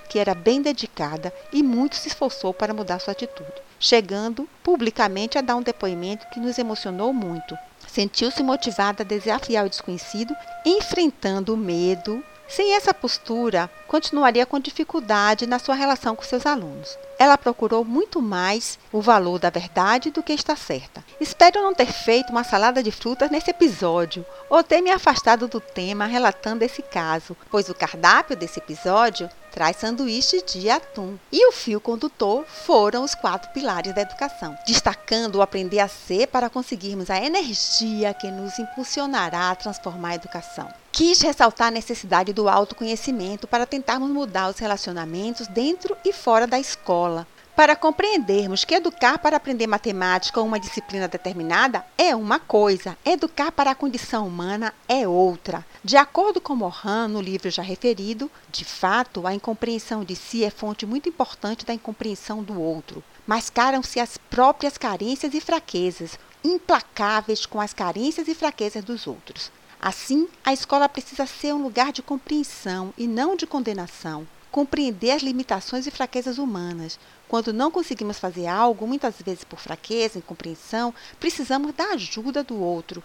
que 0.09 0.17
era 0.17 0.33
bem 0.33 0.61
dedicada 0.61 1.33
e 1.53 1.61
muito 1.61 1.95
se 1.95 2.07
esforçou 2.07 2.53
para 2.53 2.73
mudar 2.73 2.99
sua 2.99 3.11
atitude, 3.11 3.61
chegando 3.79 4.49
publicamente 4.63 5.37
a 5.37 5.41
dar 5.41 5.55
um 5.55 5.61
depoimento 5.61 6.27
que 6.29 6.39
nos 6.39 6.57
emocionou 6.57 7.13
muito. 7.13 7.57
Sentiu-se 7.87 8.41
motivada 8.41 9.03
a 9.03 9.05
desafiar 9.05 9.65
o 9.65 9.69
desconhecido, 9.69 10.35
enfrentando 10.65 11.53
o 11.53 11.57
medo. 11.57 12.23
Sem 12.49 12.75
essa 12.75 12.93
postura, 12.93 13.69
continuaria 13.87 14.45
com 14.45 14.59
dificuldade 14.59 15.45
na 15.45 15.59
sua 15.59 15.75
relação 15.75 16.15
com 16.15 16.23
seus 16.23 16.45
alunos 16.45 16.97
ela 17.19 17.37
procurou 17.37 17.83
muito 17.83 18.21
mais 18.21 18.79
o 18.93 19.01
valor 19.01 19.37
da 19.37 19.49
verdade 19.49 20.09
do 20.09 20.23
que 20.23 20.31
está 20.31 20.55
certa. 20.55 21.03
Espero 21.19 21.61
não 21.61 21.73
ter 21.73 21.91
feito 21.91 22.29
uma 22.29 22.45
salada 22.45 22.81
de 22.81 22.91
frutas 22.91 23.29
nesse 23.29 23.51
episódio, 23.51 24.25
ou 24.49 24.63
ter 24.63 24.79
me 24.79 24.89
afastado 24.89 25.45
do 25.45 25.59
tema 25.59 26.05
relatando 26.05 26.63
esse 26.63 26.81
caso, 26.81 27.35
pois 27.51 27.67
o 27.67 27.75
cardápio 27.75 28.37
desse 28.37 28.59
episódio 28.59 29.29
traz 29.51 29.77
sanduíches 29.77 30.43
de 30.43 30.69
atum. 30.69 31.17
E 31.31 31.47
o 31.47 31.51
fio 31.51 31.81
condutor 31.81 32.45
foram 32.45 33.03
os 33.03 33.15
quatro 33.15 33.51
pilares 33.51 33.93
da 33.93 34.01
educação, 34.01 34.57
destacando 34.65 35.35
o 35.35 35.41
aprender 35.41 35.79
a 35.79 35.87
ser 35.87 36.27
para 36.27 36.49
conseguirmos 36.49 37.09
a 37.09 37.17
energia 37.17 38.13
que 38.13 38.29
nos 38.31 38.57
impulsionará 38.59 39.51
a 39.51 39.55
transformar 39.55 40.09
a 40.09 40.15
educação. 40.15 40.67
Quis 40.91 41.21
ressaltar 41.21 41.67
a 41.67 41.71
necessidade 41.71 42.33
do 42.33 42.49
autoconhecimento 42.49 43.47
para 43.47 43.65
tentarmos 43.65 44.09
mudar 44.09 44.49
os 44.49 44.59
relacionamentos 44.59 45.47
dentro 45.47 45.95
e 46.03 46.11
fora 46.11 46.47
da 46.47 46.59
escola, 46.59 47.27
para 47.59 47.75
compreendermos 47.75 48.63
que 48.63 48.73
educar 48.73 49.19
para 49.19 49.35
aprender 49.35 49.67
matemática 49.67 50.39
ou 50.39 50.45
uma 50.45 50.57
disciplina 50.57 51.09
determinada 51.09 51.85
é 51.97 52.15
uma 52.15 52.39
coisa, 52.39 52.97
educar 53.03 53.51
para 53.51 53.71
a 53.71 53.75
condição 53.75 54.25
humana 54.25 54.73
é 54.87 55.05
outra. 55.05 55.65
De 55.83 55.97
acordo 55.97 56.39
com 56.39 56.55
Morin, 56.55 57.09
no 57.09 57.19
livro 57.19 57.49
já 57.49 57.61
referido, 57.61 58.31
de 58.49 58.63
fato, 58.63 59.27
a 59.27 59.33
incompreensão 59.33 60.05
de 60.05 60.15
si 60.15 60.45
é 60.45 60.49
fonte 60.49 60.85
muito 60.85 61.09
importante 61.09 61.65
da 61.65 61.73
incompreensão 61.73 62.41
do 62.41 62.61
outro. 62.61 63.03
Mascaram-se 63.27 63.99
as 63.99 64.17
próprias 64.17 64.77
carências 64.77 65.33
e 65.33 65.41
fraquezas, 65.41 66.17
implacáveis 66.41 67.45
com 67.45 67.59
as 67.59 67.73
carências 67.73 68.29
e 68.29 68.35
fraquezas 68.35 68.85
dos 68.85 69.05
outros. 69.05 69.51
Assim, 69.81 70.29
a 70.45 70.53
escola 70.53 70.87
precisa 70.87 71.25
ser 71.25 71.53
um 71.53 71.61
lugar 71.61 71.91
de 71.91 72.01
compreensão 72.01 72.93
e 72.97 73.05
não 73.05 73.35
de 73.35 73.45
condenação 73.45 74.25
compreender 74.51 75.11
as 75.11 75.21
limitações 75.21 75.85
e 75.85 75.91
fraquezas 75.91 76.37
humanas. 76.37 76.99
Quando 77.27 77.53
não 77.53 77.69
conseguimos 77.69 78.17
fazer 78.17 78.47
algo, 78.47 78.87
muitas 78.87 79.15
vezes 79.21 79.43
por 79.43 79.59
fraqueza, 79.59 80.17
incompreensão, 80.17 80.93
precisamos 81.19 81.73
da 81.73 81.91
ajuda 81.91 82.43
do 82.43 82.59
outro, 82.59 83.03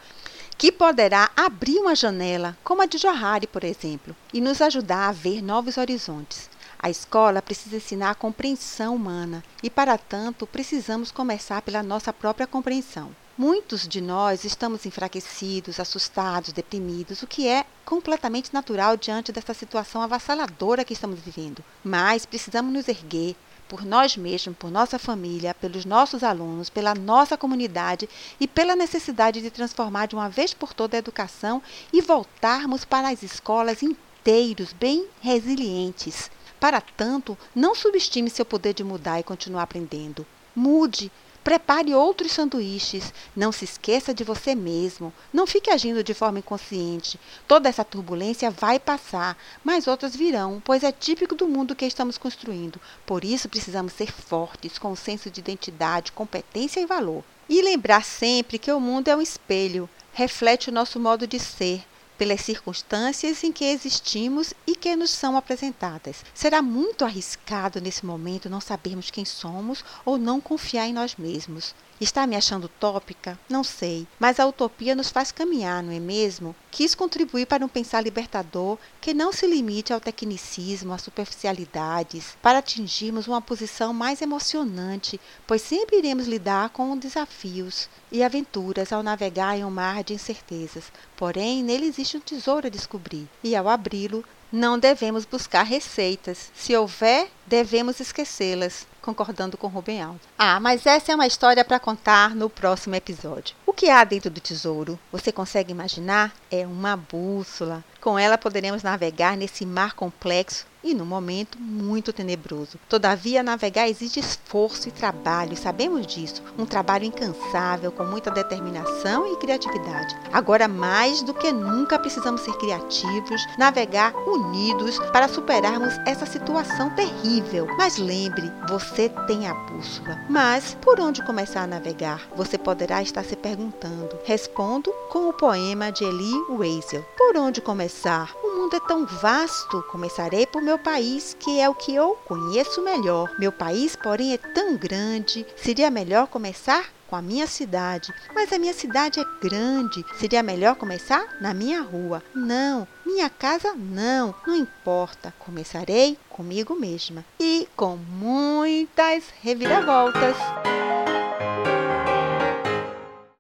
que 0.57 0.73
poderá 0.73 1.31
abrir 1.37 1.79
uma 1.79 1.95
janela, 1.95 2.57
como 2.65 2.83
a 2.83 2.87
de 2.87 2.99
Johari, 2.99 3.47
por 3.47 3.65
exemplo, 3.65 4.17
e 4.33 4.41
nos 4.41 4.63
ajudar 4.63 5.09
a 5.09 5.13
ver 5.13 5.43
novos 5.43 5.77
horizontes. 5.77 6.49
A 6.79 6.91
escola 6.91 7.41
precisa 7.41 7.77
ensinar 7.77 8.11
a 8.11 8.15
compreensão 8.15 8.95
humana 8.95 9.43
e, 9.63 9.71
para 9.71 9.97
tanto, 9.97 10.47
precisamos 10.47 11.11
começar 11.11 11.63
pela 11.63 11.83
nossa 11.83 12.13
própria 12.13 12.47
compreensão. 12.47 13.15
Muitos 13.37 13.89
de 13.89 14.01
nós 14.01 14.45
estamos 14.45 14.87
enfraquecidos, 14.87 15.81
assustados, 15.81 16.53
deprimidos, 16.53 17.23
o 17.23 17.27
que 17.27 17.49
é 17.49 17.65
completamente 17.85 18.53
natural 18.53 18.97
diante 18.97 19.33
dessa 19.33 19.55
situação 19.55 20.03
avassaladora 20.03 20.85
que 20.85 20.93
estamos 20.93 21.21
vivendo. 21.21 21.63
Mas 21.83 22.27
precisamos 22.27 22.73
nos 22.73 22.89
erguer 22.89 23.37
por 23.69 23.85
nós 23.85 24.17
mesmos, 24.17 24.57
por 24.57 24.71
nossa 24.71 24.99
família, 24.99 25.55
pelos 25.55 25.85
nossos 25.85 26.23
alunos, 26.23 26.71
pela 26.71 26.95
nossa 26.95 27.37
comunidade 27.37 28.09
e 28.39 28.47
pela 28.47 28.77
necessidade 28.77 29.41
de 29.41 29.51
transformar 29.51 30.07
de 30.07 30.15
uma 30.15 30.29
vez 30.29 30.53
por 30.55 30.73
toda 30.73 30.97
a 30.97 30.99
educação 30.99 31.63
e 31.93 32.01
voltarmos 32.01 32.85
para 32.85 33.09
as 33.09 33.23
escolas 33.23 33.83
inteiros, 33.83 34.73
bem 34.73 35.07
resilientes. 35.21 36.31
Para 36.61 36.81
tanto, 36.81 37.37
não 37.55 37.75
subestime 37.75 38.31
seu 38.31 38.45
poder 38.45 38.75
de 38.75 38.85
mudar 38.85 39.21
e 39.21 39.25
continuar 39.25 39.63
aprendendo. 39.65 40.27
Mude, 40.55 41.11
Prepare 41.45 41.95
outros 41.95 42.33
sanduíches. 42.33 43.13
Não 43.37 43.53
se 43.53 43.67
esqueça 43.67 44.15
de 44.15 44.25
você 44.25 44.55
mesmo. 44.55 45.13
Não 45.31 45.47
fique 45.47 45.71
agindo 45.71 46.03
de 46.03 46.15
forma 46.15 46.39
inconsciente. 46.39 47.21
Toda 47.47 47.69
essa 47.69 47.85
turbulência 47.85 48.51
vai 48.51 48.81
passar, 48.81 49.37
mas 49.63 49.87
outras 49.87 50.17
virão, 50.17 50.63
pois 50.65 50.83
é 50.83 50.91
típico 50.91 51.35
do 51.35 51.47
mundo 51.47 51.77
que 51.77 51.85
estamos 51.85 52.17
construindo. 52.17 52.81
Por 53.05 53.27
isso 53.27 53.47
precisamos 53.47 53.93
ser 53.93 54.11
fortes, 54.11 54.79
com 54.79 54.93
um 54.93 54.97
senso 54.97 55.31
de 55.31 55.41
identidade, 55.41 56.13
competência 56.13 56.81
e 56.81 56.87
valor. 56.87 57.23
E 57.47 57.61
lembrar 57.61 58.03
sempre 58.07 58.59
que 58.59 58.73
o 58.73 58.81
mundo 58.81 59.09
é 59.09 59.15
um 59.17 59.21
espelho, 59.21 59.87
reflete 60.15 60.71
o 60.71 60.73
nosso 60.73 60.99
modo 60.99 61.27
de 61.27 61.39
ser 61.39 61.85
pelas 62.17 62.41
circunstâncias 62.41 63.43
em 63.45 63.53
que 63.53 63.65
existimos 63.65 64.55
e 64.67 64.77
que 64.77 64.95
nos 64.97 65.11
são 65.11 65.37
apresentadas. 65.37 66.25
Será 66.35 66.63
muito 66.63 67.05
arriscado 67.05 67.81
nesse 67.81 68.07
momento 68.07 68.51
não 68.51 68.61
sabermos 68.61 69.11
quem 69.11 69.25
somos 69.25 69.85
ou 70.05 70.17
não 70.19 70.41
confiar 70.41 70.87
em 70.87 70.93
nós 70.93 71.17
mesmos. 71.17 71.75
Está 72.01 72.27
me 72.27 72.35
achando 72.35 72.65
utópica? 72.65 73.39
Não 73.49 73.63
sei, 73.63 74.07
mas 74.19 74.41
a 74.41 74.47
utopia 74.47 74.97
nos 74.97 75.11
faz 75.11 75.31
caminhar, 75.31 75.81
não 75.81 75.93
é 75.93 76.01
mesmo? 76.01 76.55
Quis 76.69 76.93
contribuir 76.93 77.47
para 77.47 77.65
um 77.65 77.69
pensar 77.69 78.01
libertador 78.01 78.79
que 79.01 79.15
não 79.15 79.33
se 79.33 79.47
limite 79.47 79.93
ao 79.93 80.01
tecnicismo, 80.01 80.93
às 80.93 81.03
superficialidades, 81.03 82.37
para 82.43 82.59
atingirmos 82.59 83.29
uma 83.29 83.41
posição 83.41 83.95
mais 83.95 84.21
emocionante, 84.21 85.21
pois 85.47 85.63
sempre 85.63 85.99
iremos 85.99 86.27
lidar 86.27 86.71
com 86.71 86.99
desafios 86.99 87.89
e 88.11 88.25
aventuras 88.25 88.93
ao 88.93 89.03
navegar 89.03 89.57
em 89.57 89.65
um 89.65 89.71
mar 89.71 90.03
de 90.03 90.15
incertezas. 90.15 90.91
Porém, 91.17 91.63
nele 91.63 91.87
existe 91.87 92.17
um 92.17 92.21
tesouro 92.21 92.67
a 92.67 92.71
descobrir, 92.71 93.29
e 93.43 93.55
ao 93.55 93.69
abri-lo, 93.69 94.25
não 94.51 94.79
devemos 94.79 95.25
buscar 95.25 95.63
receitas. 95.63 96.51
Se 96.55 96.77
houver, 96.77 97.29
devemos 97.47 98.01
esquecê-las, 98.01 98.87
concordando 99.05 99.59
com 99.59 99.69
Rubem 99.69 100.03
Alves. 100.03 100.23
Ah, 100.39 100.59
mas 100.59 100.87
essa 100.87 101.13
é 101.13 101.15
uma 101.15 101.27
história 101.27 101.65
para 101.65 101.79
contar 101.79 102.35
no 102.35 102.49
próximo 102.49 102.95
episódio. 102.95 103.55
O 103.67 103.73
que 103.73 103.91
há 103.91 104.03
dentro 104.03 104.31
do 104.31 104.41
tesouro? 104.41 104.99
Você 105.13 105.31
consegue 105.31 105.71
imaginar? 105.71 106.33
É 106.51 106.67
uma 106.67 106.97
bússola. 106.97 107.85
Com 108.01 108.19
ela 108.19 108.37
poderemos 108.37 108.83
navegar 108.83 109.37
nesse 109.37 109.65
mar 109.65 109.95
complexo 109.95 110.67
e 110.85 110.95
num 110.95 111.07
momento 111.07 111.59
muito 111.59 112.13
tenebroso. 112.13 112.79
Todavia, 112.89 113.43
navegar 113.43 113.89
exige 113.89 114.21
esforço 114.21 114.89
e 114.89 114.93
trabalho, 114.93 115.57
sabemos 115.57 116.07
disso. 116.07 116.43
Um 116.59 116.67
trabalho 116.67 117.07
incansável, 117.07 117.91
com 117.91 118.05
muita 118.05 118.31
determinação 118.31 119.33
e 119.33 119.37
criatividade. 119.39 120.15
Agora, 120.31 120.69
mais 120.69 121.23
do 121.23 121.33
que 121.33 121.51
nunca, 121.51 121.99
precisamos 121.99 122.43
ser 122.43 122.53
criativos, 122.59 123.47
navegar 123.57 124.15
unidos 124.29 124.99
para 125.11 125.27
superarmos 125.27 125.95
essa 126.07 126.27
situação 126.27 126.91
terrível. 126.91 127.67
Mas 127.79 127.97
lembre, 127.97 128.53
você 128.95 129.09
tem 129.27 129.49
a 129.49 129.55
bússola. 129.55 130.17
Mas 130.31 130.77
por 130.81 131.01
onde 131.01 131.25
começar 131.25 131.63
a 131.63 131.67
navegar? 131.67 132.29
Você 132.37 132.57
poderá 132.57 133.03
estar 133.03 133.25
se 133.25 133.35
perguntando. 133.35 134.17
Respondo 134.25 134.93
com 135.11 135.29
o 135.29 135.33
poema 135.33 135.91
de 135.91 136.05
Eli 136.05 136.33
Weisel. 136.49 137.05
Por 137.17 137.37
onde 137.37 137.61
começar? 137.61 138.33
O 138.45 138.57
mundo 138.57 138.77
é 138.77 138.81
tão 138.81 139.05
vasto. 139.05 139.83
Começarei 139.91 140.47
por 140.47 140.63
meu 140.63 140.79
país, 140.79 141.37
que 141.41 141.59
é 141.59 141.69
o 141.69 141.75
que 141.75 141.93
eu 141.93 142.17
conheço 142.25 142.83
melhor. 142.83 143.29
Meu 143.37 143.51
país, 143.51 143.97
porém, 143.97 144.33
é 144.33 144.39
tão 144.39 144.77
grande. 144.77 145.45
Seria 145.57 145.91
melhor 145.91 146.29
começar 146.29 146.85
com 147.09 147.17
a 147.17 147.23
minha 147.23 147.49
cidade. 147.49 148.15
Mas 148.33 148.53
a 148.53 148.59
minha 148.59 148.73
cidade 148.73 149.19
é 149.19 149.25
grande. 149.43 150.05
Seria 150.21 150.43
melhor 150.43 150.77
começar 150.77 151.37
na 151.41 151.53
minha 151.53 151.83
rua. 151.83 152.23
Não, 152.33 152.87
minha 153.05 153.29
casa 153.29 153.75
não. 153.75 154.35
Não 154.47 154.57
importa. 154.57 155.35
Começarei 155.39 156.19
comigo 156.29 156.75
mesma. 156.75 157.25
E 157.39 157.69
com 157.77 157.97
muitas 157.97 159.25
reviravoltas. 159.43 160.37